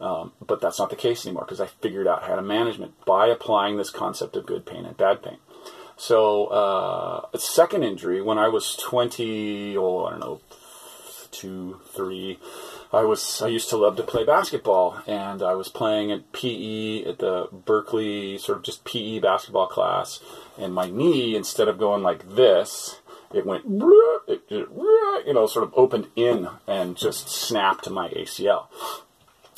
Um, 0.00 0.32
but 0.44 0.60
that's 0.60 0.78
not 0.78 0.90
the 0.90 0.96
case 0.96 1.26
anymore 1.26 1.44
because 1.44 1.60
I 1.60 1.66
figured 1.66 2.06
out 2.06 2.22
how 2.22 2.34
to 2.34 2.42
management 2.42 3.04
by 3.04 3.26
applying 3.26 3.76
this 3.76 3.90
concept 3.90 4.34
of 4.34 4.46
good 4.46 4.64
pain 4.64 4.86
and 4.86 4.96
bad 4.96 5.22
pain. 5.22 5.36
So, 5.96 6.46
uh, 6.46 7.26
a 7.34 7.38
second 7.38 7.82
injury 7.82 8.22
when 8.22 8.38
I 8.38 8.48
was 8.48 8.74
20, 8.76 9.76
oh, 9.76 10.04
I 10.06 10.10
don't 10.12 10.20
know, 10.20 10.40
two, 11.30 11.80
three, 11.92 12.38
I 12.92 13.04
was 13.04 13.40
I 13.42 13.48
used 13.48 13.70
to 13.70 13.76
love 13.76 13.96
to 13.96 14.02
play 14.02 14.24
basketball, 14.24 15.02
and 15.06 15.42
I 15.42 15.54
was 15.54 15.68
playing 15.68 16.10
at 16.10 16.32
PE 16.32 17.04
at 17.04 17.18
the 17.18 17.48
Berkeley 17.52 18.38
sort 18.38 18.58
of 18.58 18.64
just 18.64 18.84
PE 18.84 19.20
basketball 19.20 19.66
class, 19.66 20.20
and 20.58 20.74
my 20.74 20.90
knee 20.90 21.36
instead 21.36 21.68
of 21.68 21.78
going 21.78 22.02
like 22.02 22.34
this, 22.34 23.00
it 23.32 23.46
went 23.46 23.64
it, 24.28 24.42
you 24.50 25.32
know 25.34 25.46
sort 25.46 25.64
of 25.64 25.74
opened 25.76 26.08
in 26.16 26.48
and 26.66 26.96
just 26.96 27.28
snapped 27.28 27.88
my 27.90 28.08
ACL. 28.10 28.66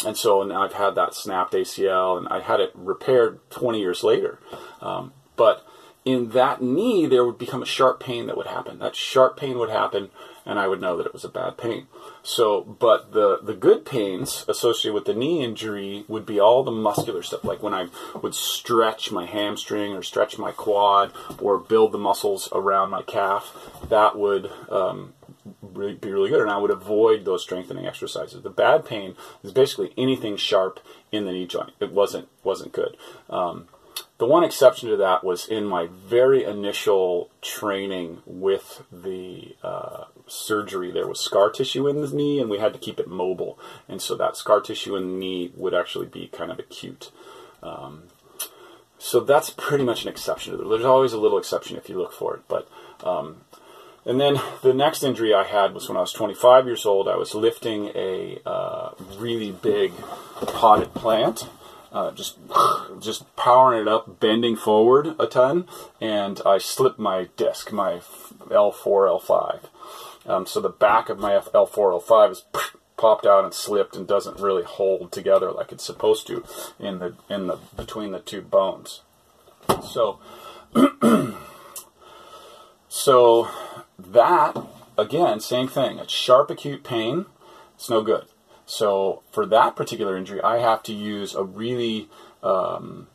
And 0.05 0.17
so 0.17 0.43
now 0.43 0.63
I've 0.63 0.73
had 0.73 0.95
that 0.97 1.15
snapped 1.15 1.53
ACL, 1.53 2.19
and 2.19 2.29
I 2.29 2.41
had 2.41 2.61
it 2.61 2.73
repaired 2.75 3.39
20 3.51 3.79
years 3.79 4.03
later. 4.03 4.41
Um, 4.81 5.13
but 5.37 5.65
in 6.05 6.31
that 6.31 6.61
knee, 6.61 7.07
there 7.07 7.25
would 7.25 7.39
become 7.39 7.63
a 7.63 7.67
sharp 7.67 8.01
pain 8.01 8.27
that 8.27 8.37
would 8.37 8.49
happen. 8.49 8.79
That 8.81 8.97
sharp 8.97 9.37
pain 9.37 9.59
would 9.59 9.71
happen 9.71 10.11
and 10.45 10.59
I 10.59 10.67
would 10.67 10.81
know 10.81 10.97
that 10.97 11.07
it 11.07 11.13
was 11.13 11.25
a 11.25 11.29
bad 11.29 11.57
pain. 11.57 11.87
So, 12.23 12.63
but 12.63 13.13
the 13.13 13.39
the 13.43 13.55
good 13.55 13.85
pains 13.85 14.45
associated 14.49 14.95
with 14.95 15.05
the 15.05 15.15
knee 15.15 15.43
injury 15.43 16.05
would 16.09 16.27
be 16.27 16.41
all 16.41 16.63
the 16.63 16.71
muscular 16.71 17.23
stuff, 17.23 17.45
like 17.45 17.63
when 17.63 17.75
I 17.75 17.89
would 18.21 18.35
stretch 18.35 19.11
my 19.11 19.27
hamstring 19.27 19.93
or 19.95 20.03
stretch 20.03 20.39
my 20.39 20.53
quad 20.53 21.13
or 21.39 21.59
build 21.59 21.93
the 21.93 21.99
muscles 21.99 22.49
around 22.53 22.91
my 22.91 23.03
calf. 23.03 23.55
That 23.89 24.17
would 24.17 24.51
um, 24.69 25.15
really 25.63 25.95
be 25.95 26.13
really 26.13 26.31
good, 26.31 26.41
and 26.41 26.51
I 26.51 26.59
would 26.59 26.71
avoid 26.71 27.25
those 27.25 27.43
strengthening 27.43 27.87
exercises. 27.87 28.43
The 28.43 28.51
bad 28.51 28.85
pain 28.85 29.17
is 29.43 29.53
basically 29.53 29.93
anything 29.97 30.37
sharp 30.37 30.81
in 31.11 31.25
the 31.25 31.33
knee 31.33 31.47
joint. 31.47 31.73
It 31.81 31.93
wasn't 31.93 32.29
wasn't 32.43 32.73
good. 32.73 32.97
Um, 33.31 33.69
the 34.19 34.27
one 34.27 34.45
exception 34.45 34.89
to 34.91 34.97
that 34.99 35.25
was 35.25 35.49
in 35.49 35.65
my 35.65 35.89
very 35.89 36.45
initial 36.45 37.31
training 37.41 38.23
with 38.25 38.85
the 38.93 39.57
uh, 39.65 40.05
surgery. 40.33 40.91
There 40.91 41.07
was 41.07 41.21
scar 41.21 41.51
tissue 41.51 41.87
in 41.89 42.01
the 42.01 42.09
knee, 42.09 42.41
and 42.41 42.51
we 42.51 42.59
had 42.59 42.73
to 42.73 42.79
keep 42.79 42.99
it 42.99 43.09
mobile. 43.09 43.59
And 43.89 44.01
so 44.01 44.17
that 44.17 44.37
scar 44.37 44.61
tissue 44.61 44.97
in 44.97 45.13
the 45.13 45.19
knee 45.19 45.53
would 45.57 45.75
actually 45.75 46.07
be 46.07 46.29
kind 46.29 46.51
of 46.51 46.59
acute. 46.59 47.11
Um, 47.63 48.05
so 48.99 49.21
that's 49.21 49.51
pretty 49.51 49.85
much 49.85 50.03
an 50.03 50.09
exception. 50.09 50.57
There's 50.69 50.85
always 50.85 51.13
a 51.13 51.19
little 51.19 51.39
exception 51.39 51.77
if 51.77 51.89
you 51.89 51.99
look 51.99 52.13
for 52.13 52.37
it. 52.37 52.43
But 52.49 52.69
um, 53.05 53.43
and 54.05 54.21
then 54.21 54.41
the 54.63 54.75
next 54.75 55.03
injury 55.03 55.35
I 55.35 55.45
had 55.45 55.75
was 55.75 55.89
when 55.89 55.97
I 55.97 56.01
was 56.01 56.13
25 56.13 56.67
years 56.67 56.87
old. 56.87 57.09
I 57.09 57.17
was 57.17 57.35
lifting 57.35 57.91
a 57.95 58.41
uh, 58.47 58.95
really 59.19 59.53
big 59.53 59.93
potted 60.41 60.95
plant 60.95 61.49
uh, 61.93 62.11
just 62.13 62.39
just 63.01 63.35
powering 63.37 63.83
it 63.83 63.89
up, 63.89 64.19
bending 64.19 64.57
forward 64.57 65.15
a 65.19 65.27
ton, 65.27 65.67
and 66.01 66.41
I 66.45 66.59
slipped 66.59 66.99
my 66.99 67.29
disc, 67.37 67.73
my 67.73 68.01
L4, 68.49 69.21
L5. 69.21 69.61
Um, 70.27 70.47
so 70.47 70.61
the 70.61 70.69
back 70.69 71.09
of 71.09 71.19
my 71.19 71.33
L4, 71.33 72.03
L5 72.03 72.31
is 72.31 72.45
popped 72.97 73.27
out 73.27 73.45
and 73.45 73.53
slipped 73.53 73.97
and 73.97 74.07
doesn't 74.07 74.39
really 74.39 74.63
hold 74.63 75.11
together 75.11 75.51
like 75.51 75.73
it's 75.73 75.85
supposed 75.85 76.27
to 76.29 76.45
in 76.79 77.01
the 77.01 77.15
in 77.29 77.49
the 77.49 77.59
between 77.77 78.13
the 78.13 78.21
two 78.21 78.41
bones. 78.41 79.01
So 79.85 80.21
so 82.89 83.49
that 83.99 84.57
again, 84.97 85.41
same 85.41 85.67
thing. 85.67 85.99
It's 85.99 86.13
sharp 86.13 86.51
acute 86.51 86.85
pain. 86.85 87.27
It's 87.75 87.91
no 87.91 88.03
good. 88.03 88.27
So 88.67 89.23
for 89.33 89.45
that 89.47 89.75
particular 89.75 90.17
injury, 90.17 90.41
I 90.41 90.59
have 90.59 90.83
to 90.85 90.95
use 90.95 91.35
a 91.35 91.43
really 91.43 92.09
um, 92.43 93.09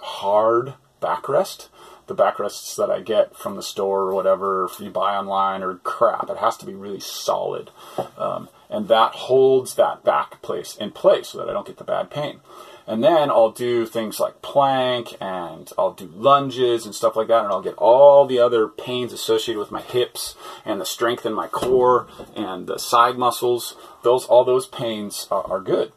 hard 0.00 0.74
backrest. 1.00 1.68
The 2.08 2.14
backrests 2.14 2.74
that 2.76 2.90
I 2.90 3.00
get 3.00 3.36
from 3.36 3.56
the 3.56 3.62
store 3.62 4.00
or 4.02 4.14
whatever, 4.14 4.64
if 4.64 4.80
you 4.80 4.90
buy 4.90 5.14
online 5.14 5.62
or 5.62 5.74
crap, 5.76 6.28
it 6.30 6.38
has 6.38 6.56
to 6.56 6.66
be 6.66 6.74
really 6.74 7.00
solid. 7.00 7.70
Um, 8.16 8.48
and 8.70 8.88
that 8.88 9.12
holds 9.12 9.74
that 9.74 10.04
back 10.04 10.42
place 10.42 10.74
in 10.76 10.90
place 10.90 11.28
so 11.28 11.38
that 11.38 11.48
I 11.48 11.52
don't 11.52 11.66
get 11.66 11.76
the 11.76 11.84
bad 11.84 12.10
pain. 12.10 12.40
And 12.86 13.04
then 13.04 13.28
I'll 13.28 13.50
do 13.50 13.84
things 13.84 14.18
like 14.18 14.40
plank 14.40 15.14
and 15.20 15.70
I'll 15.76 15.92
do 15.92 16.10
lunges 16.14 16.86
and 16.86 16.94
stuff 16.94 17.14
like 17.14 17.28
that, 17.28 17.44
and 17.44 17.52
I'll 17.52 17.60
get 17.60 17.74
all 17.74 18.24
the 18.24 18.38
other 18.38 18.66
pains 18.66 19.12
associated 19.12 19.58
with 19.58 19.70
my 19.70 19.82
hips 19.82 20.34
and 20.64 20.80
the 20.80 20.86
strength 20.86 21.26
in 21.26 21.34
my 21.34 21.48
core 21.48 22.06
and 22.34 22.66
the 22.66 22.78
side 22.78 23.18
muscles. 23.18 23.76
Those 24.02 24.24
all 24.24 24.44
those 24.44 24.66
pains 24.66 25.28
are, 25.30 25.44
are 25.46 25.60
good, 25.60 25.92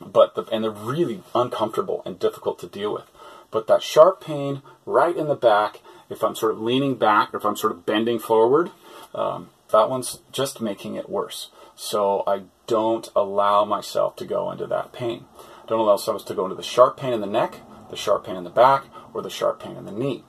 but 0.00 0.34
the, 0.34 0.42
and 0.50 0.64
they're 0.64 0.72
really 0.72 1.22
uncomfortable 1.32 2.02
and 2.04 2.18
difficult 2.18 2.58
to 2.58 2.66
deal 2.66 2.92
with. 2.92 3.08
But 3.50 3.66
that 3.66 3.82
sharp 3.82 4.20
pain 4.20 4.62
right 4.84 5.16
in 5.16 5.28
the 5.28 5.34
back, 5.34 5.80
if 6.10 6.22
I'm 6.22 6.34
sort 6.34 6.52
of 6.52 6.60
leaning 6.60 6.96
back 6.96 7.32
or 7.32 7.38
if 7.38 7.44
I'm 7.44 7.56
sort 7.56 7.72
of 7.72 7.86
bending 7.86 8.18
forward, 8.18 8.70
um, 9.14 9.50
that 9.70 9.90
one's 9.90 10.20
just 10.32 10.60
making 10.60 10.94
it 10.94 11.08
worse. 11.08 11.50
So 11.74 12.22
I 12.26 12.42
don't 12.66 13.08
allow 13.14 13.64
myself 13.64 14.16
to 14.16 14.24
go 14.24 14.50
into 14.50 14.66
that 14.66 14.92
pain. 14.92 15.24
Don't 15.66 15.80
allow 15.80 15.92
ourselves 15.92 16.24
to 16.24 16.34
go 16.34 16.44
into 16.44 16.56
the 16.56 16.62
sharp 16.62 16.96
pain 16.96 17.12
in 17.12 17.20
the 17.20 17.26
neck, 17.26 17.60
the 17.90 17.96
sharp 17.96 18.24
pain 18.24 18.36
in 18.36 18.44
the 18.44 18.50
back, 18.50 18.84
or 19.12 19.22
the 19.22 19.30
sharp 19.30 19.60
pain 19.60 19.76
in 19.76 19.84
the 19.84 19.92
knee. 19.92 20.24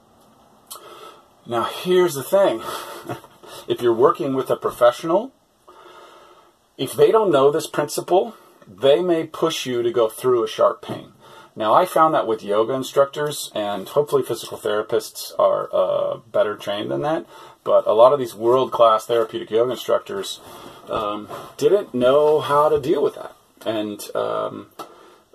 Now, 1.46 1.64
here's 1.64 2.16
the 2.16 2.24
thing 2.24 2.62
if 3.68 3.82
you're 3.82 3.94
working 3.94 4.34
with 4.34 4.50
a 4.50 4.58
professional, 4.58 5.32
if 6.78 6.94
they 6.94 7.12
don't 7.12 7.32
know 7.32 7.52
this 7.52 7.68
principle, 7.68 8.36
they 8.68 9.02
may 9.02 9.26
push 9.26 9.66
you 9.66 9.82
to 9.82 9.92
go 9.92 10.10
through 10.10 10.44
a 10.44 10.48
sharp 10.48 10.82
pain. 10.82 11.14
Now, 11.58 11.74
I 11.74 11.88
found 11.88 12.14
that 12.14 12.28
with 12.28 12.44
yoga 12.44 12.74
instructors, 12.74 13.52
and 13.56 13.90
hopefully 13.90 14.22
physical 14.22 14.60
therapists 14.60 15.32
are 15.40 15.68
uh, 15.74 16.18
better 16.18 16.56
trained 16.56 16.92
than 16.92 17.02
that. 17.02 17.26
But 17.64 17.88
a 17.88 17.94
lot 17.94 18.14
of 18.14 18.20
these 18.20 18.36
world 18.36 18.72
class 18.72 19.08
therapeutic 19.08 19.50
yoga 19.50 19.72
instructors 19.72 20.40
um, 20.88 21.28
didn't 21.58 21.96
know 21.96 22.42
how 22.42 22.70
to 22.70 22.80
deal 22.80 23.02
with 23.02 23.16
that. 23.16 23.36
And 23.66 24.08
um, 24.16 24.68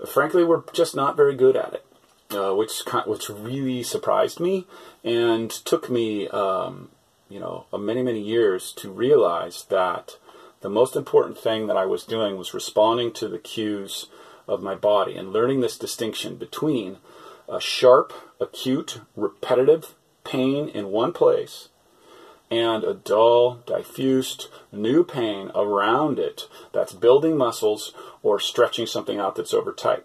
frankly, 0.06 0.44
we're 0.44 0.62
just 0.72 0.94
not 0.94 1.16
very 1.16 1.34
good 1.34 1.56
at 1.56 1.74
it, 1.74 1.86
uh, 2.30 2.54
which 2.54 2.82
which 3.04 3.28
really 3.28 3.82
surprised 3.82 4.38
me 4.38 4.64
and 5.02 5.50
took 5.50 5.90
me, 5.90 6.28
um, 6.28 6.90
you 7.28 7.40
know, 7.40 7.66
many 7.76 8.00
many 8.00 8.20
years 8.20 8.72
to 8.74 8.92
realize 8.92 9.64
that 9.70 10.18
the 10.60 10.70
most 10.70 10.94
important 10.94 11.36
thing 11.36 11.66
that 11.66 11.76
I 11.76 11.84
was 11.84 12.04
doing 12.04 12.36
was 12.38 12.54
responding 12.54 13.12
to 13.14 13.26
the 13.26 13.40
cues 13.40 14.06
of 14.46 14.62
my 14.62 14.74
body 14.74 15.16
and 15.16 15.32
learning 15.32 15.60
this 15.60 15.78
distinction 15.78 16.36
between 16.36 16.98
a 17.48 17.60
sharp, 17.60 18.12
acute, 18.40 19.00
repetitive 19.16 19.94
pain 20.24 20.68
in 20.68 20.88
one 20.88 21.12
place 21.12 21.68
and 22.50 22.84
a 22.84 22.92
dull, 22.92 23.62
diffused, 23.66 24.48
new 24.70 25.02
pain 25.02 25.50
around 25.54 26.18
it 26.18 26.48
that's 26.72 26.92
building 26.92 27.36
muscles 27.36 27.94
or 28.22 28.38
stretching 28.38 28.86
something 28.86 29.18
out 29.18 29.36
that's 29.36 29.54
over 29.54 29.72
tight. 29.72 30.04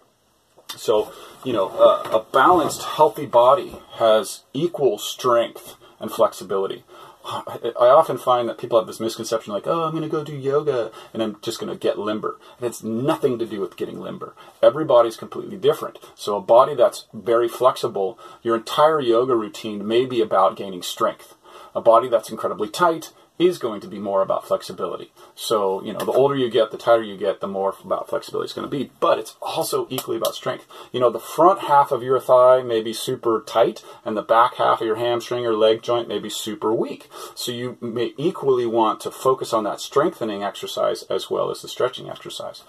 So, 0.74 1.12
you 1.44 1.52
know, 1.52 1.68
a, 1.68 2.16
a 2.16 2.26
balanced, 2.32 2.82
healthy 2.82 3.26
body 3.26 3.76
has 3.94 4.44
equal 4.54 4.98
strength 4.98 5.76
and 6.00 6.10
flexibility. 6.10 6.84
I 7.24 7.88
often 7.88 8.16
find 8.16 8.48
that 8.48 8.58
people 8.58 8.78
have 8.78 8.86
this 8.86 9.00
misconception 9.00 9.52
like, 9.52 9.66
oh, 9.66 9.84
I'm 9.84 9.90
going 9.90 10.02
to 10.02 10.08
go 10.08 10.24
do 10.24 10.34
yoga 10.34 10.90
and 11.12 11.22
I'm 11.22 11.38
just 11.42 11.58
going 11.58 11.70
to 11.70 11.78
get 11.78 11.98
limber. 11.98 12.38
And 12.56 12.66
it's 12.66 12.82
nothing 12.82 13.38
to 13.38 13.46
do 13.46 13.60
with 13.60 13.76
getting 13.76 14.00
limber. 14.00 14.34
Every 14.62 14.84
body's 14.84 15.16
completely 15.16 15.58
different. 15.58 15.98
So, 16.14 16.36
a 16.36 16.40
body 16.40 16.74
that's 16.74 17.06
very 17.12 17.48
flexible, 17.48 18.18
your 18.42 18.56
entire 18.56 19.00
yoga 19.00 19.34
routine 19.34 19.86
may 19.86 20.06
be 20.06 20.22
about 20.22 20.56
gaining 20.56 20.82
strength. 20.82 21.34
A 21.74 21.80
body 21.80 22.08
that's 22.08 22.30
incredibly 22.30 22.68
tight 22.68 23.12
is 23.38 23.58
going 23.58 23.80
to 23.80 23.86
be 23.86 23.98
more 23.98 24.22
about 24.22 24.46
flexibility. 24.46 25.12
So, 25.34 25.82
you 25.84 25.92
know, 25.92 26.00
the 26.00 26.12
older 26.12 26.34
you 26.34 26.50
get, 26.50 26.70
the 26.70 26.78
tighter 26.78 27.02
you 27.02 27.16
get, 27.16 27.40
the 27.40 27.46
more 27.46 27.74
about 27.84 28.08
flexibility 28.08 28.46
it's 28.46 28.52
going 28.52 28.68
to 28.68 28.76
be. 28.76 28.90
But 29.00 29.18
it's 29.18 29.36
also 29.40 29.86
equally 29.90 30.16
about 30.16 30.34
strength. 30.34 30.66
You 30.92 31.00
know, 31.00 31.10
the 31.10 31.20
front 31.20 31.60
half 31.60 31.92
of 31.92 32.02
your 32.02 32.18
thigh 32.18 32.62
may 32.62 32.82
be 32.82 32.92
super 32.92 33.44
tight, 33.46 33.84
and 34.04 34.16
the 34.16 34.22
back 34.22 34.54
half 34.54 34.80
of 34.80 34.86
your 34.86 34.96
hamstring 34.96 35.46
or 35.46 35.54
leg 35.54 35.82
joint 35.82 36.08
may 36.08 36.18
be 36.18 36.30
super 36.30 36.72
weak. 36.72 37.08
So, 37.34 37.52
you 37.52 37.78
may 37.80 38.12
equally 38.16 38.66
want 38.66 39.00
to 39.00 39.10
focus 39.10 39.52
on 39.52 39.64
that 39.64 39.80
strengthening 39.80 40.42
exercise 40.42 41.02
as 41.04 41.30
well 41.30 41.50
as 41.50 41.62
the 41.62 41.68
stretching 41.68 42.08
exercise. 42.08 42.62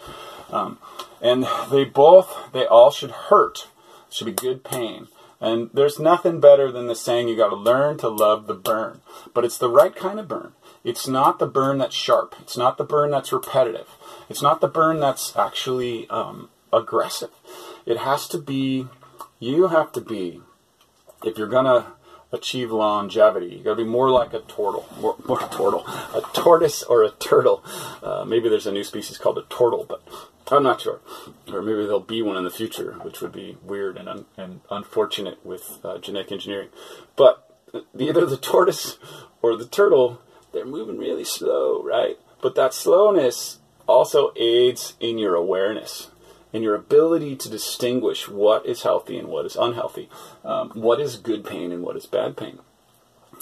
Um, 0.52 0.78
and 1.22 1.48
they 1.72 1.86
both, 1.86 2.52
they 2.54 2.66
all 2.66 2.92
should 2.92 3.12
hurt. 3.12 3.68
Should 4.12 4.26
be 4.26 4.32
good 4.32 4.64
pain. 4.64 5.08
And 5.42 5.70
there's 5.74 6.00
nothing 6.00 6.40
better 6.40 6.72
than 6.72 6.88
the 6.88 6.96
saying 6.96 7.30
you 7.30 7.38
got 7.38 7.50
to 7.50 7.56
learn 7.56 7.98
to 8.00 8.10
love 8.10 8.48
the 8.48 8.54
burn. 8.54 9.02
But 9.34 9.46
it's 9.46 9.58
the 9.58 9.70
right 9.70 9.96
kind 9.96 10.20
of 10.20 10.28
burn. 10.28 10.54
It's 10.84 11.08
not 11.08 11.40
the 11.40 11.48
burn 11.48 11.78
that's 11.78 11.96
sharp. 11.96 12.36
It's 12.40 12.58
not 12.58 12.78
the 12.78 12.84
burn 12.84 13.12
that's 13.12 13.32
repetitive. 13.32 13.88
It's 14.30 14.42
not 14.42 14.62
the 14.62 14.68
burn 14.68 15.00
that's 15.00 15.36
actually 15.36 16.10
um, 16.10 16.50
aggressive. 16.72 17.32
It 17.86 17.98
has 17.98 18.28
to 18.30 18.38
be, 18.38 18.88
you 19.40 19.68
have 19.68 19.92
to 19.94 20.02
be, 20.02 20.42
if 21.24 21.38
you're 21.38 21.48
going 21.48 21.66
to 21.66 21.86
achieve 22.32 22.72
longevity, 22.72 23.48
you 23.48 23.64
got 23.64 23.72
to 23.72 23.84
be 23.84 23.84
more 23.84 24.10
like 24.10 24.34
a 24.34 24.40
turtle, 24.42 24.88
more, 25.02 25.16
more 25.28 25.40
turtle, 25.40 25.84
a 25.88 26.22
tortoise 26.34 26.84
or 26.84 27.04
a 27.04 27.12
turtle. 27.12 27.64
Uh, 28.04 28.24
maybe 28.26 28.48
there's 28.48 28.68
a 28.68 28.72
new 28.72 28.84
species 28.84 29.18
called 29.18 29.38
a 29.38 29.44
turtle, 29.44 29.86
but 29.88 30.02
I'm 30.52 30.64
not 30.64 30.82
sure. 30.82 31.02
Or 31.52 31.62
maybe 31.62 31.84
there'll 31.84 32.00
be 32.00 32.22
one 32.22 32.38
in 32.38 32.44
the 32.44 32.52
future, 32.52 32.94
which 33.02 33.22
would 33.22 33.32
be 33.32 33.58
weird 33.64 33.98
and, 33.98 34.08
un- 34.08 34.26
and 34.38 34.62
unfortunate 34.70 35.46
with 35.46 35.80
uh, 35.84 35.98
genetic 35.98 36.32
engineering. 36.32 36.70
But 37.16 37.46
either 37.98 38.26
the 38.26 38.38
tortoise 38.38 38.98
or 39.42 39.56
the 39.56 39.68
turtle, 39.68 40.22
they're 40.52 40.66
moving 40.66 40.98
really 40.98 41.24
slow, 41.24 41.82
right? 41.84 42.18
But 42.42 42.56
that 42.56 42.74
slowness 42.74 43.60
also 43.88 44.32
aids 44.36 44.94
in 45.00 45.18
your 45.18 45.36
awareness, 45.36 46.10
and 46.54 46.64
your 46.64 46.76
ability 46.76 47.36
to 47.36 47.50
distinguish 47.50 48.28
what 48.28 48.66
is 48.66 48.84
healthy 48.84 49.18
and 49.18 49.28
what 49.28 49.46
is 49.46 49.56
unhealthy, 49.56 50.10
um, 50.44 50.72
what 50.74 51.00
is 51.00 51.16
good 51.16 51.44
pain 51.44 51.72
and 51.72 51.84
what 51.84 51.96
is 51.96 52.06
bad 52.06 52.36
pain. 52.36 52.60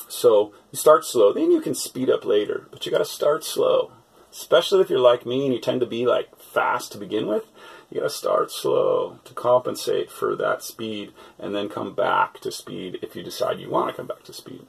So 0.10 0.54
you 0.72 0.78
start 0.78 1.06
slow, 1.06 1.34
then 1.34 1.52
you 1.52 1.62
can 1.62 1.74
speed 1.74 2.10
up 2.10 2.26
later, 2.26 2.68
but 2.72 2.86
you 2.86 2.92
got 2.92 3.00
to 3.00 3.06
start 3.06 3.44
slow. 3.44 3.92
Especially 4.32 4.82
if 4.82 4.90
you're 4.90 5.00
like 5.00 5.26
me 5.26 5.46
and 5.46 5.54
you 5.54 5.60
tend 5.60 5.80
to 5.80 5.88
be 5.88 6.06
like 6.06 6.38
fast 6.38 6.92
to 6.92 6.98
begin 6.98 7.28
with, 7.28 7.46
you 7.90 8.02
got 8.02 8.08
to 8.08 8.10
start 8.10 8.52
slow 8.52 9.20
to 9.24 9.34
compensate 9.34 10.12
for 10.12 10.36
that 10.36 10.62
speed 10.62 11.14
and 11.40 11.56
then 11.56 11.70
come 11.70 11.96
back 11.96 12.40
to 12.42 12.52
speed 12.52 13.00
if 13.02 13.16
you 13.16 13.24
decide 13.24 13.60
you 13.60 13.70
want 13.70 13.90
to 13.90 13.96
come 13.96 14.08
back 14.08 14.24
to 14.24 14.34
speed. 14.34 14.66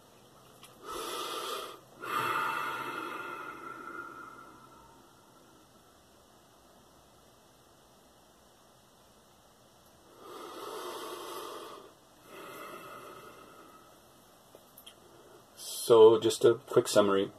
So, 15.88 16.20
just 16.20 16.44
a 16.44 16.52
quick 16.68 16.86
summary 16.86 17.30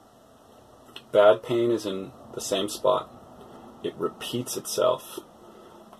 bad 1.11 1.43
pain 1.43 1.69
is 1.69 1.85
in 1.85 2.11
the 2.33 2.41
same 2.41 2.67
spot 2.67 3.07
it 3.83 3.93
repeats 3.95 4.57
itself, 4.57 5.19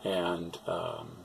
and 0.03 0.58
um, 0.65 1.18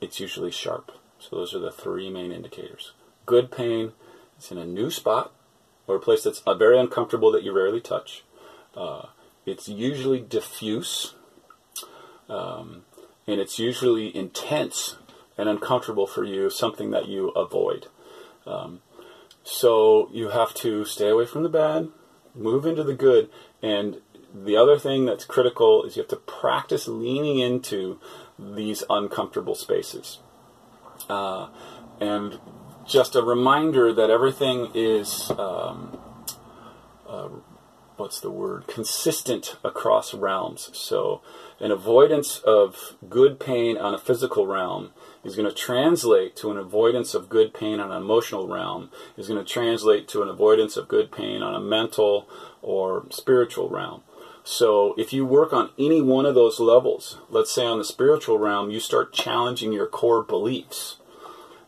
it's 0.00 0.18
usually 0.18 0.50
sharp. 0.50 0.90
So 1.20 1.36
those 1.36 1.54
are 1.54 1.60
the 1.60 1.70
three 1.70 2.10
main 2.10 2.32
indicators. 2.32 2.90
Good 3.24 3.52
pain 3.52 3.92
is 4.36 4.50
in 4.50 4.58
a 4.58 4.66
new 4.66 4.90
spot 4.90 5.32
or 5.86 5.94
a 5.94 6.00
place 6.00 6.24
that's 6.24 6.40
uh, 6.40 6.54
very 6.54 6.76
uncomfortable 6.76 7.30
that 7.30 7.44
you 7.44 7.52
rarely 7.52 7.80
touch. 7.80 8.24
Uh, 8.76 9.10
it's 9.46 9.68
usually 9.68 10.18
diffuse, 10.18 11.14
um, 12.28 12.82
and 13.28 13.40
it's 13.40 13.60
usually 13.60 14.14
intense 14.16 14.96
and 15.38 15.48
uncomfortable 15.48 16.08
for 16.08 16.24
you, 16.24 16.50
something 16.50 16.90
that 16.90 17.06
you 17.06 17.28
avoid. 17.28 17.86
Um, 18.44 18.80
so 19.44 20.08
you 20.12 20.28
have 20.28 20.54
to 20.54 20.84
stay 20.84 21.08
away 21.08 21.26
from 21.26 21.42
the 21.42 21.48
bad, 21.48 21.88
move 22.34 22.66
into 22.66 22.84
the 22.84 22.94
good, 22.94 23.28
and 23.62 24.00
the 24.34 24.56
other 24.56 24.78
thing 24.78 25.04
that's 25.04 25.24
critical 25.24 25.84
is 25.84 25.96
you 25.96 26.02
have 26.02 26.08
to 26.08 26.16
practice 26.16 26.88
leaning 26.88 27.38
into 27.38 28.00
these 28.38 28.82
uncomfortable 28.88 29.54
spaces. 29.54 30.18
Uh, 31.08 31.48
and 32.00 32.38
just 32.86 33.14
a 33.14 33.22
reminder 33.22 33.92
that 33.92 34.10
everything 34.10 34.70
is, 34.74 35.30
um, 35.38 35.98
uh, 37.08 37.28
what's 37.96 38.20
the 38.20 38.30
word 38.30 38.66
consistent 38.66 39.56
across 39.62 40.14
realms. 40.14 40.70
So 40.72 41.20
an 41.60 41.70
avoidance 41.70 42.38
of 42.38 42.96
good 43.08 43.38
pain 43.38 43.76
on 43.76 43.94
a 43.94 43.98
physical 43.98 44.46
realm 44.46 44.92
is 45.24 45.36
going 45.36 45.48
to 45.48 45.54
translate 45.54 46.36
to 46.36 46.50
an 46.50 46.56
avoidance 46.56 47.14
of 47.14 47.28
good 47.28 47.54
pain 47.54 47.80
on 47.80 47.90
an 47.90 48.02
emotional 48.02 48.48
realm, 48.48 48.90
is 49.16 49.28
going 49.28 49.42
to 49.42 49.52
translate 49.52 50.08
to 50.08 50.22
an 50.22 50.28
avoidance 50.28 50.76
of 50.76 50.88
good 50.88 51.12
pain 51.12 51.42
on 51.42 51.54
a 51.54 51.60
mental 51.60 52.28
or 52.60 53.06
spiritual 53.10 53.68
realm. 53.68 54.02
So 54.44 54.94
if 54.98 55.12
you 55.12 55.24
work 55.24 55.52
on 55.52 55.70
any 55.78 56.02
one 56.02 56.26
of 56.26 56.34
those 56.34 56.58
levels, 56.58 57.18
let's 57.30 57.54
say 57.54 57.64
on 57.64 57.78
the 57.78 57.84
spiritual 57.84 58.38
realm, 58.38 58.70
you 58.70 58.80
start 58.80 59.12
challenging 59.12 59.72
your 59.72 59.86
core 59.86 60.22
beliefs. 60.22 60.96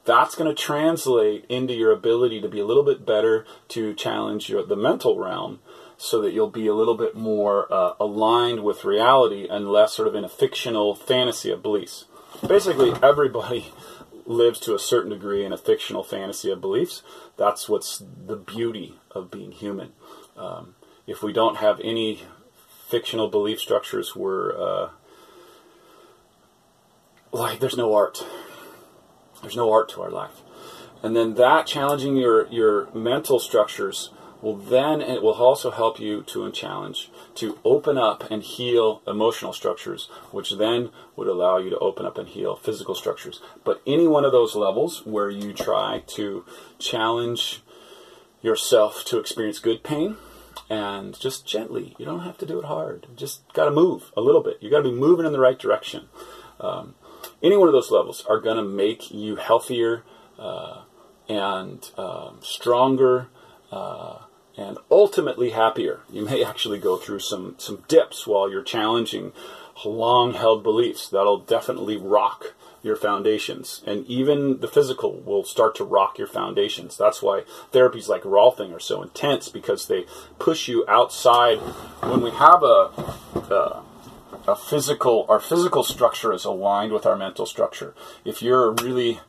That's 0.05 0.35
going 0.35 0.55
to 0.55 0.63
translate 0.63 1.47
into 1.49 1.73
your 1.73 1.93
ability 1.93 2.41
to 2.41 2.49
be 2.49 2.61
a 2.61 2.67
little 2.67 2.83
bit 2.83 3.07
better 3.07 3.47
to 3.69 3.95
challenge 3.95 4.51
your, 4.51 4.67
the 4.67 4.77
mental 4.77 5.19
realm 5.19 5.61
so 5.97 6.21
that 6.21 6.33
you'll 6.33 6.51
be 6.51 6.67
a 6.67 6.75
little 6.75 6.97
bit 6.97 7.15
more 7.15 7.73
uh, 7.73 7.95
aligned 8.01 8.65
with 8.65 8.85
reality 8.85 9.47
and 9.49 9.69
less 9.69 9.95
sort 9.95 10.09
of 10.09 10.15
in 10.15 10.25
a 10.25 10.29
fictional 10.29 10.95
fantasy 10.95 11.51
of 11.51 11.63
beliefs. 11.63 12.05
Basically, 12.47 12.93
everybody 13.03 13.73
lives 14.27 14.61
to 14.61 14.75
a 14.75 14.79
certain 14.79 15.11
degree 15.11 15.45
in 15.45 15.53
a 15.53 15.59
fictional 15.59 16.03
fantasy 16.03 16.51
of 16.51 16.61
beliefs. 16.61 17.03
That's 17.37 17.69
what's 17.69 17.99
the 17.99 18.37
beauty 18.37 18.99
of 19.11 19.31
being 19.31 19.53
human. 19.53 19.93
Um, 20.37 20.75
if 21.07 21.23
we 21.23 21.33
don't 21.33 21.57
have 21.59 21.81
any 21.81 22.23
fictional 22.87 23.29
belief 23.29 23.61
structures 23.61 24.15
were 24.15 24.55
uh, 24.59 24.91
like 27.33 27.61
there's 27.61 27.77
no 27.77 27.95
art. 27.95 28.25
There's 29.43 29.57
no 29.57 29.73
art 29.73 29.89
to 29.91 30.03
our 30.03 30.11
life. 30.11 30.43
And 31.03 31.15
then 31.15 31.35
that 31.35 31.67
challenging 31.67 32.17
your 32.17 32.47
your 32.49 32.89
mental 32.95 33.39
structures 33.39 34.11
will 34.45 34.57
then 34.57 35.01
it 35.01 35.23
will 35.23 35.33
also 35.33 35.71
help 35.71 35.99
you 35.99 36.23
to 36.23 36.51
challenge 36.53 37.11
to 37.35 37.59
open 37.65 37.97
up 37.97 38.31
and 38.31 38.43
heal 38.43 39.03
emotional 39.07 39.55
structures, 39.55 40.09
which 40.31 40.53
then 40.53 40.91
would 41.17 41.27
allow 41.27 41.57
you 41.57 41.71
to 41.71 41.79
open 41.79 42.05
up 42.05 42.19
and 42.19 42.29
heal 42.29 42.55
physical 42.55 42.95
structures. 42.95 43.41
But 43.65 43.81
any 43.87 44.07
one 44.07 44.25
of 44.25 44.33
those 44.33 44.55
levels 44.55 45.05
where 45.07 45.31
you 45.31 45.55
try 45.55 46.03
to 46.09 46.45
challenge 46.79 47.63
yourself 48.43 49.03
to 49.07 49.19
experience 49.19 49.59
good 49.59 49.83
pain 49.83 50.17
and 50.69 51.19
just 51.19 51.47
gently. 51.47 51.95
You 51.99 52.05
don't 52.05 52.21
have 52.21 52.37
to 52.39 52.47
do 52.47 52.59
it 52.59 52.67
hard. 52.67 53.07
Just 53.17 53.51
got 53.55 53.65
to 53.65 53.71
move 53.71 54.13
a 54.15 54.21
little 54.21 54.43
bit. 54.43 54.59
You 54.61 54.71
got 54.71 54.83
to 54.83 54.91
be 54.91 54.95
moving 54.95 55.25
in 55.25 55.33
the 55.33 55.41
right 55.41 55.59
direction. 55.59 56.09
Um, 56.61 56.95
any 57.43 57.57
one 57.57 57.69
of 57.69 57.73
those 57.73 57.91
levels 57.91 58.25
are 58.29 58.41
going 58.41 58.59
to 58.59 58.63
make 58.63 59.11
you 59.11 59.37
healthier 59.37 60.05
uh, 60.39 60.83
and 61.29 61.91
um, 61.97 62.39
stronger 62.43 63.29
uh, 63.73 64.24
and 64.57 64.79
ultimately 64.91 65.51
happier. 65.51 66.01
You 66.11 66.25
may 66.25 66.45
actually 66.45 66.79
go 66.79 66.97
through 66.97 67.21
some 67.21 67.57
some 67.59 67.85
dips 67.89 68.27
while 68.27 68.51
you're 68.51 68.63
challenging 68.63 69.33
long 69.85 70.35
held 70.35 70.63
beliefs. 70.63 71.09
That'll 71.09 71.41
definitely 71.41 71.97
rock 71.97 72.55
your 72.83 72.97
foundations. 72.97 73.83
And 73.87 74.07
even 74.07 74.61
the 74.61 74.69
physical 74.69 75.21
will 75.21 75.43
start 75.43 75.75
to 75.77 75.85
rock 75.85 76.19
your 76.19 76.27
foundations. 76.27 76.97
That's 76.97 77.23
why 77.23 77.43
therapies 77.73 78.09
like 78.09 78.23
Rolfing 78.23 78.75
are 78.75 78.81
so 78.81 79.03
intense 79.03 79.49
because 79.49 79.89
they 79.89 80.05
push 80.39 80.69
you 80.69 80.85
outside. 80.87 81.59
When 81.59 82.21
we 82.21 82.31
have 82.31 82.63
a, 82.63 82.91
a, 83.51 83.83
a 84.47 84.55
physical, 84.55 85.25
our 85.29 85.41
physical 85.41 85.83
structure 85.83 86.33
is 86.33 86.45
aligned 86.45 86.93
with 86.93 87.07
our 87.07 87.17
mental 87.17 87.47
structure. 87.47 87.95
If 88.25 88.43
you're 88.43 88.73
really 88.73 89.21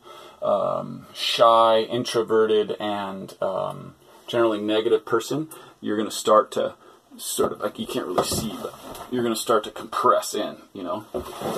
um, 0.41 1.07
shy, 1.13 1.79
introverted, 1.79 2.75
and 2.79 3.35
um, 3.41 3.95
generally 4.27 4.61
negative 4.61 5.05
person, 5.05 5.49
you're 5.81 5.97
going 5.97 6.09
to 6.09 6.15
start 6.15 6.51
to 6.53 6.75
sort 7.17 7.53
of 7.53 7.61
like 7.61 7.79
you 7.79 7.87
can't 7.87 8.05
really 8.07 8.25
see, 8.25 8.57
but 8.61 8.73
you're 9.11 9.23
going 9.23 9.33
to 9.33 9.39
start 9.39 9.63
to 9.63 9.71
compress 9.71 10.33
in. 10.33 10.57
You 10.73 10.83
know, 10.83 11.05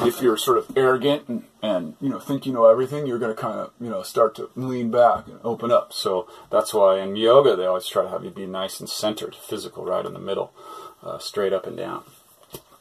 if 0.06 0.22
you're 0.22 0.38
sort 0.38 0.58
of 0.58 0.72
arrogant 0.76 1.28
and, 1.28 1.44
and 1.62 1.96
you 2.00 2.10
know 2.10 2.20
think 2.20 2.46
you 2.46 2.54
know 2.54 2.70
everything, 2.70 3.08
you're 3.08 3.20
going 3.20 3.36
to 3.36 3.42
kind 3.42 3.60
of 3.60 3.72
you 3.80 3.90
know 3.90 4.04
start 4.04 4.36
to 4.36 4.50
lean 4.56 4.92
back 4.92 5.28
and 5.28 5.40
open 5.44 5.72
up. 5.72 5.94
So 5.94 6.28
that's 6.52 6.74
why 6.74 7.00
in 7.00 7.16
yoga 7.16 7.56
they 7.56 7.66
always 7.66 7.88
try 7.88 8.04
to 8.04 8.10
have 8.10 8.24
you 8.24 8.30
be 8.30 8.46
nice 8.46 8.80
and 8.80 8.90
centered, 8.90 9.36
physical, 9.36 9.86
right 9.86 10.06
in 10.06 10.14
the 10.14 10.20
middle, 10.20 10.54
uh, 11.03 11.18
straight 11.20 11.53
up 11.53 11.66
and 11.66 11.77
down. 11.77 12.03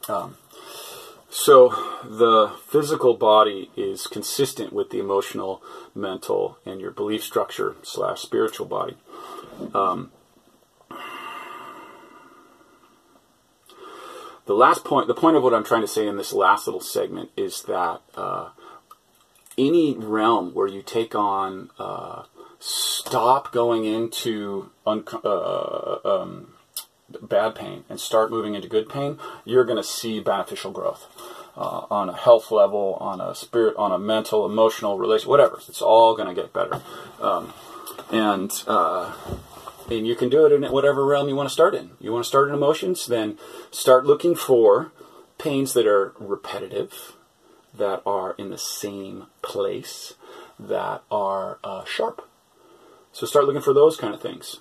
Um, 0.07 0.37
so 1.29 1.69
the 2.03 2.51
physical 2.67 3.13
body 3.13 3.69
is 3.75 4.07
consistent 4.07 4.71
with 4.71 4.89
the 4.89 4.99
emotional, 4.99 5.61
mental, 5.93 6.57
and 6.65 6.79
your 6.79 6.91
belief 6.91 7.23
structure 7.23 7.75
slash 7.83 8.21
spiritual 8.21 8.65
body. 8.65 8.95
Um, 9.73 10.11
the 14.45 14.53
last 14.53 14.85
point, 14.85 15.07
the 15.07 15.13
point 15.13 15.35
of 15.35 15.43
what 15.43 15.53
I'm 15.53 15.65
trying 15.65 15.81
to 15.81 15.87
say 15.87 16.07
in 16.07 16.15
this 16.15 16.31
last 16.31 16.65
little 16.67 16.81
segment 16.81 17.29
is 17.35 17.63
that 17.63 18.01
uh, 18.15 18.49
any 19.57 19.95
realm 19.95 20.53
where 20.53 20.67
you 20.67 20.81
take 20.81 21.13
on, 21.13 21.69
uh, 21.77 22.23
stop 22.59 23.51
going 23.51 23.85
into 23.85 24.71
uh, 24.85 25.97
um, 26.05 26.53
bad 27.21 27.55
pain 27.55 27.83
and 27.89 27.99
start 27.99 28.31
moving 28.31 28.55
into 28.55 28.67
good 28.67 28.89
pain, 28.89 29.17
you're 29.45 29.65
going 29.65 29.77
to 29.77 29.83
see 29.83 30.19
beneficial 30.19 30.71
growth. 30.71 31.07
Uh, 31.55 31.87
on 31.89 32.07
a 32.07 32.15
health 32.15 32.51
level, 32.51 32.99
on 33.01 33.19
a 33.19 33.33
spirit, 33.33 33.75
on 33.77 33.91
a 33.91 33.97
mental, 33.97 34.45
emotional, 34.45 34.99
relation, 34.99 35.27
whatever. 35.27 35.59
It's 35.67 35.81
all 35.81 36.15
going 36.15 36.27
to 36.27 36.39
get 36.39 36.53
better. 36.53 36.79
Um, 37.19 37.51
and 38.11 38.51
uh, 38.67 39.11
and 39.89 40.05
you 40.05 40.15
can 40.15 40.29
do 40.29 40.45
it 40.45 40.51
in 40.51 40.63
whatever 40.71 41.03
realm 41.03 41.27
you 41.29 41.35
want 41.35 41.49
to 41.49 41.53
start 41.53 41.73
in. 41.73 41.91
You 41.99 42.11
want 42.11 42.25
to 42.25 42.27
start 42.27 42.49
in 42.49 42.53
emotions, 42.53 43.07
then 43.07 43.39
start 43.71 44.05
looking 44.05 44.35
for 44.35 44.91
pains 45.37 45.73
that 45.73 45.87
are 45.87 46.13
repetitive, 46.19 47.13
that 47.73 48.01
are 48.05 48.35
in 48.37 48.49
the 48.49 48.57
same 48.57 49.27
place, 49.41 50.13
that 50.59 51.03
are 51.09 51.59
uh, 51.63 51.85
sharp. 51.85 52.27
So 53.11 53.25
start 53.25 53.45
looking 53.45 53.61
for 53.61 53.73
those 53.73 53.97
kind 53.97 54.13
of 54.13 54.21
things. 54.21 54.57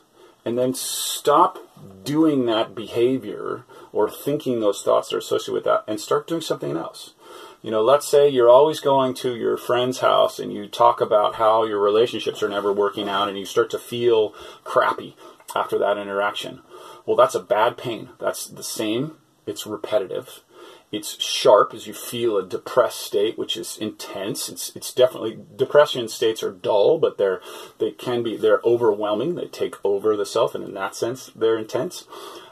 And 0.46 0.56
then 0.56 0.74
stop 0.74 1.58
doing 2.04 2.46
that 2.46 2.74
behavior 2.74 3.64
or 3.92 4.08
thinking 4.08 4.60
those 4.60 4.80
thoughts 4.80 5.08
that 5.08 5.16
are 5.16 5.18
associated 5.18 5.54
with 5.54 5.64
that 5.64 5.82
and 5.88 6.00
start 6.00 6.28
doing 6.28 6.40
something 6.40 6.76
else. 6.76 7.14
You 7.62 7.72
know, 7.72 7.82
let's 7.82 8.06
say 8.06 8.28
you're 8.28 8.48
always 8.48 8.78
going 8.78 9.14
to 9.14 9.34
your 9.34 9.56
friend's 9.56 9.98
house 9.98 10.38
and 10.38 10.52
you 10.52 10.68
talk 10.68 11.00
about 11.00 11.34
how 11.34 11.64
your 11.64 11.80
relationships 11.80 12.44
are 12.44 12.48
never 12.48 12.72
working 12.72 13.08
out 13.08 13.28
and 13.28 13.36
you 13.36 13.44
start 13.44 13.70
to 13.70 13.78
feel 13.78 14.30
crappy 14.62 15.16
after 15.56 15.78
that 15.78 15.98
interaction. 15.98 16.60
Well, 17.04 17.16
that's 17.16 17.34
a 17.34 17.42
bad 17.42 17.76
pain. 17.76 18.10
That's 18.20 18.46
the 18.46 18.62
same. 18.62 19.16
It's 19.46 19.66
repetitive. 19.66 20.42
It's 20.92 21.20
sharp 21.20 21.74
as 21.74 21.86
you 21.86 21.92
feel 21.92 22.36
a 22.36 22.46
depressed 22.46 23.00
state, 23.00 23.36
which 23.36 23.56
is 23.56 23.76
intense. 23.76 24.48
It's 24.48 24.74
it's 24.76 24.92
definitely 24.92 25.38
depression 25.56 26.08
states 26.08 26.42
are 26.42 26.52
dull, 26.52 26.98
but 26.98 27.18
they're 27.18 27.40
they 27.78 27.90
can 27.90 28.22
be 28.22 28.36
they're 28.36 28.60
overwhelming. 28.64 29.34
They 29.34 29.46
take 29.46 29.74
over 29.84 30.16
the 30.16 30.26
self, 30.26 30.54
and 30.54 30.62
in 30.62 30.74
that 30.74 30.94
sense, 30.94 31.30
they're 31.34 31.58
intense. 31.58 32.04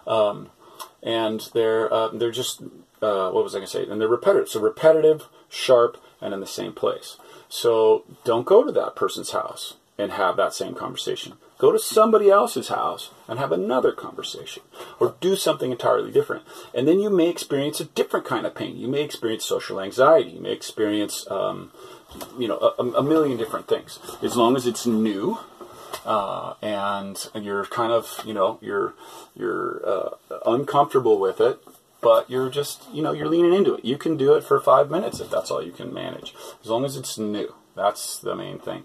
Um, 0.06 0.50
and 1.02 1.48
they're 1.54 1.92
uh, 1.92 2.08
they're 2.08 2.32
just 2.32 2.62
uh, 3.00 3.30
what 3.30 3.44
was 3.44 3.54
I 3.54 3.58
going 3.58 3.66
to 3.66 3.72
say? 3.72 3.86
And 3.86 4.00
they're 4.00 4.08
repetitive. 4.08 4.48
So 4.48 4.60
repetitive, 4.60 5.28
sharp, 5.48 5.98
and 6.20 6.34
in 6.34 6.40
the 6.40 6.46
same 6.46 6.72
place. 6.72 7.16
So 7.48 8.04
don't 8.24 8.46
go 8.46 8.64
to 8.64 8.72
that 8.72 8.96
person's 8.96 9.30
house 9.30 9.74
and 9.96 10.10
have 10.12 10.36
that 10.36 10.54
same 10.54 10.74
conversation. 10.74 11.34
Go 11.58 11.70
to 11.70 11.78
somebody 11.78 12.30
else's 12.30 12.68
house 12.68 13.10
and 13.28 13.38
have 13.38 13.52
another 13.52 13.92
conversation, 13.92 14.62
or 14.98 15.14
do 15.20 15.36
something 15.36 15.70
entirely 15.70 16.10
different. 16.10 16.42
And 16.74 16.88
then 16.88 16.98
you 16.98 17.10
may 17.10 17.28
experience 17.28 17.78
a 17.80 17.84
different 17.84 18.26
kind 18.26 18.44
of 18.44 18.54
pain. 18.54 18.76
You 18.76 18.88
may 18.88 19.02
experience 19.02 19.44
social 19.44 19.80
anxiety. 19.80 20.30
You 20.30 20.40
may 20.40 20.52
experience, 20.52 21.26
um, 21.30 21.70
you 22.38 22.48
know, 22.48 22.58
a, 22.78 22.82
a, 22.82 23.02
million 23.02 23.38
different 23.38 23.68
things. 23.68 24.00
As 24.20 24.36
long 24.36 24.56
as 24.56 24.66
it's 24.66 24.84
new, 24.84 25.38
uh, 26.04 26.54
and 26.60 27.16
you're 27.34 27.64
kind 27.66 27.92
of, 27.92 28.20
you 28.26 28.34
know, 28.34 28.58
you're 28.60 28.94
you're 29.36 29.80
uh, 29.88 30.10
uncomfortable 30.44 31.20
with 31.20 31.40
it, 31.40 31.60
but 32.00 32.28
you're 32.28 32.50
just, 32.50 32.82
you 32.92 33.02
know, 33.02 33.12
you're 33.12 33.28
leaning 33.28 33.54
into 33.54 33.74
it. 33.74 33.84
You 33.84 33.96
can 33.96 34.16
do 34.16 34.34
it 34.34 34.42
for 34.42 34.60
five 34.60 34.90
minutes 34.90 35.20
if 35.20 35.30
that's 35.30 35.50
all 35.50 35.62
you 35.62 35.72
can 35.72 35.94
manage, 35.94 36.34
as 36.62 36.68
long 36.68 36.84
as 36.84 36.96
it's 36.96 37.16
new. 37.16 37.54
That's 37.76 38.18
the 38.18 38.34
main 38.34 38.58
thing. 38.58 38.84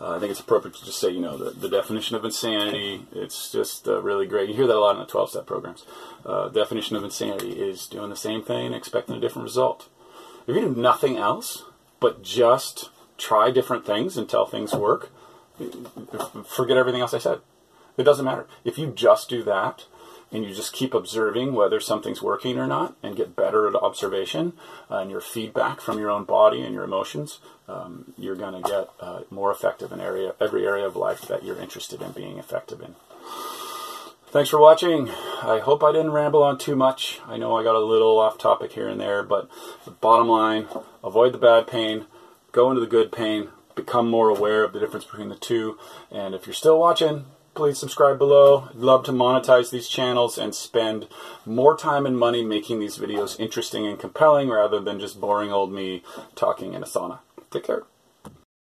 Uh, 0.00 0.16
I 0.16 0.18
think 0.18 0.30
it's 0.30 0.40
appropriate 0.40 0.74
to 0.76 0.84
just 0.84 0.98
say, 0.98 1.10
you 1.10 1.20
know, 1.20 1.36
the, 1.36 1.50
the 1.50 1.68
definition 1.68 2.16
of 2.16 2.24
insanity. 2.24 3.06
It's 3.12 3.52
just 3.52 3.86
uh, 3.86 4.00
really 4.02 4.26
great. 4.26 4.48
You 4.48 4.54
hear 4.54 4.66
that 4.66 4.76
a 4.76 4.80
lot 4.80 4.96
in 4.96 5.00
the 5.00 5.06
12 5.06 5.30
step 5.30 5.46
programs. 5.46 5.84
Uh, 6.24 6.48
definition 6.48 6.96
of 6.96 7.04
insanity 7.04 7.52
is 7.52 7.86
doing 7.86 8.10
the 8.10 8.16
same 8.16 8.42
thing, 8.42 8.72
expecting 8.72 9.16
a 9.16 9.20
different 9.20 9.44
result. 9.44 9.88
If 10.46 10.56
you 10.56 10.62
do 10.62 10.80
nothing 10.80 11.16
else 11.16 11.64
but 12.00 12.22
just 12.22 12.90
try 13.16 13.50
different 13.50 13.86
things 13.86 14.16
until 14.16 14.46
things 14.46 14.72
work, 14.72 15.10
forget 16.46 16.76
everything 16.76 17.00
else 17.00 17.14
I 17.14 17.18
said. 17.18 17.40
It 17.96 18.04
doesn't 18.04 18.24
matter. 18.24 18.46
If 18.64 18.78
you 18.78 18.88
just 18.88 19.28
do 19.28 19.42
that, 19.44 19.84
and 20.32 20.44
you 20.44 20.54
just 20.54 20.72
keep 20.72 20.94
observing 20.94 21.52
whether 21.52 21.78
something's 21.78 22.22
working 22.22 22.58
or 22.58 22.66
not 22.66 22.96
and 23.02 23.16
get 23.16 23.36
better 23.36 23.68
at 23.68 23.74
observation 23.74 24.54
uh, 24.90 24.98
and 24.98 25.10
your 25.10 25.20
feedback 25.20 25.80
from 25.80 25.98
your 25.98 26.10
own 26.10 26.24
body 26.24 26.62
and 26.62 26.74
your 26.74 26.84
emotions, 26.84 27.38
um, 27.68 28.14
you're 28.16 28.34
going 28.34 28.60
to 28.60 28.68
get 28.68 28.88
uh, 29.00 29.20
more 29.30 29.50
effective 29.50 29.92
in 29.92 30.00
area, 30.00 30.34
every 30.40 30.66
area 30.66 30.86
of 30.86 30.96
life 30.96 31.22
that 31.22 31.44
you're 31.44 31.60
interested 31.60 32.00
in 32.00 32.12
being 32.12 32.38
effective 32.38 32.80
in. 32.80 32.94
Thanks 34.32 34.48
for 34.48 34.58
watching. 34.58 35.10
I 35.42 35.60
hope 35.62 35.84
I 35.84 35.92
didn't 35.92 36.12
ramble 36.12 36.42
on 36.42 36.56
too 36.56 36.74
much. 36.74 37.20
I 37.26 37.36
know 37.36 37.54
I 37.54 37.62
got 37.62 37.74
a 37.74 37.80
little 37.80 38.18
off 38.18 38.38
topic 38.38 38.72
here 38.72 38.88
and 38.88 38.98
there, 38.98 39.22
but 39.22 39.50
the 39.84 39.90
bottom 39.90 40.26
line 40.26 40.68
avoid 41.04 41.34
the 41.34 41.38
bad 41.38 41.66
pain, 41.66 42.06
go 42.50 42.70
into 42.70 42.80
the 42.80 42.86
good 42.86 43.12
pain, 43.12 43.48
become 43.74 44.08
more 44.08 44.30
aware 44.30 44.64
of 44.64 44.72
the 44.72 44.80
difference 44.80 45.04
between 45.04 45.28
the 45.28 45.36
two. 45.36 45.78
And 46.10 46.34
if 46.34 46.46
you're 46.46 46.54
still 46.54 46.78
watching, 46.78 47.26
please 47.54 47.78
subscribe 47.78 48.18
below. 48.18 48.68
I'd 48.70 48.76
love 48.76 49.04
to 49.04 49.12
monetize 49.12 49.70
these 49.70 49.88
channels 49.88 50.38
and 50.38 50.54
spend 50.54 51.08
more 51.44 51.76
time 51.76 52.06
and 52.06 52.18
money 52.18 52.44
making 52.44 52.80
these 52.80 52.98
videos 52.98 53.38
interesting 53.38 53.86
and 53.86 53.98
compelling 53.98 54.48
rather 54.48 54.80
than 54.80 55.00
just 55.00 55.20
boring 55.20 55.52
old 55.52 55.72
me 55.72 56.02
talking 56.34 56.74
in 56.74 56.82
a 56.82 56.86
sauna. 56.86 57.18
Take 57.50 57.64
care. 57.64 57.82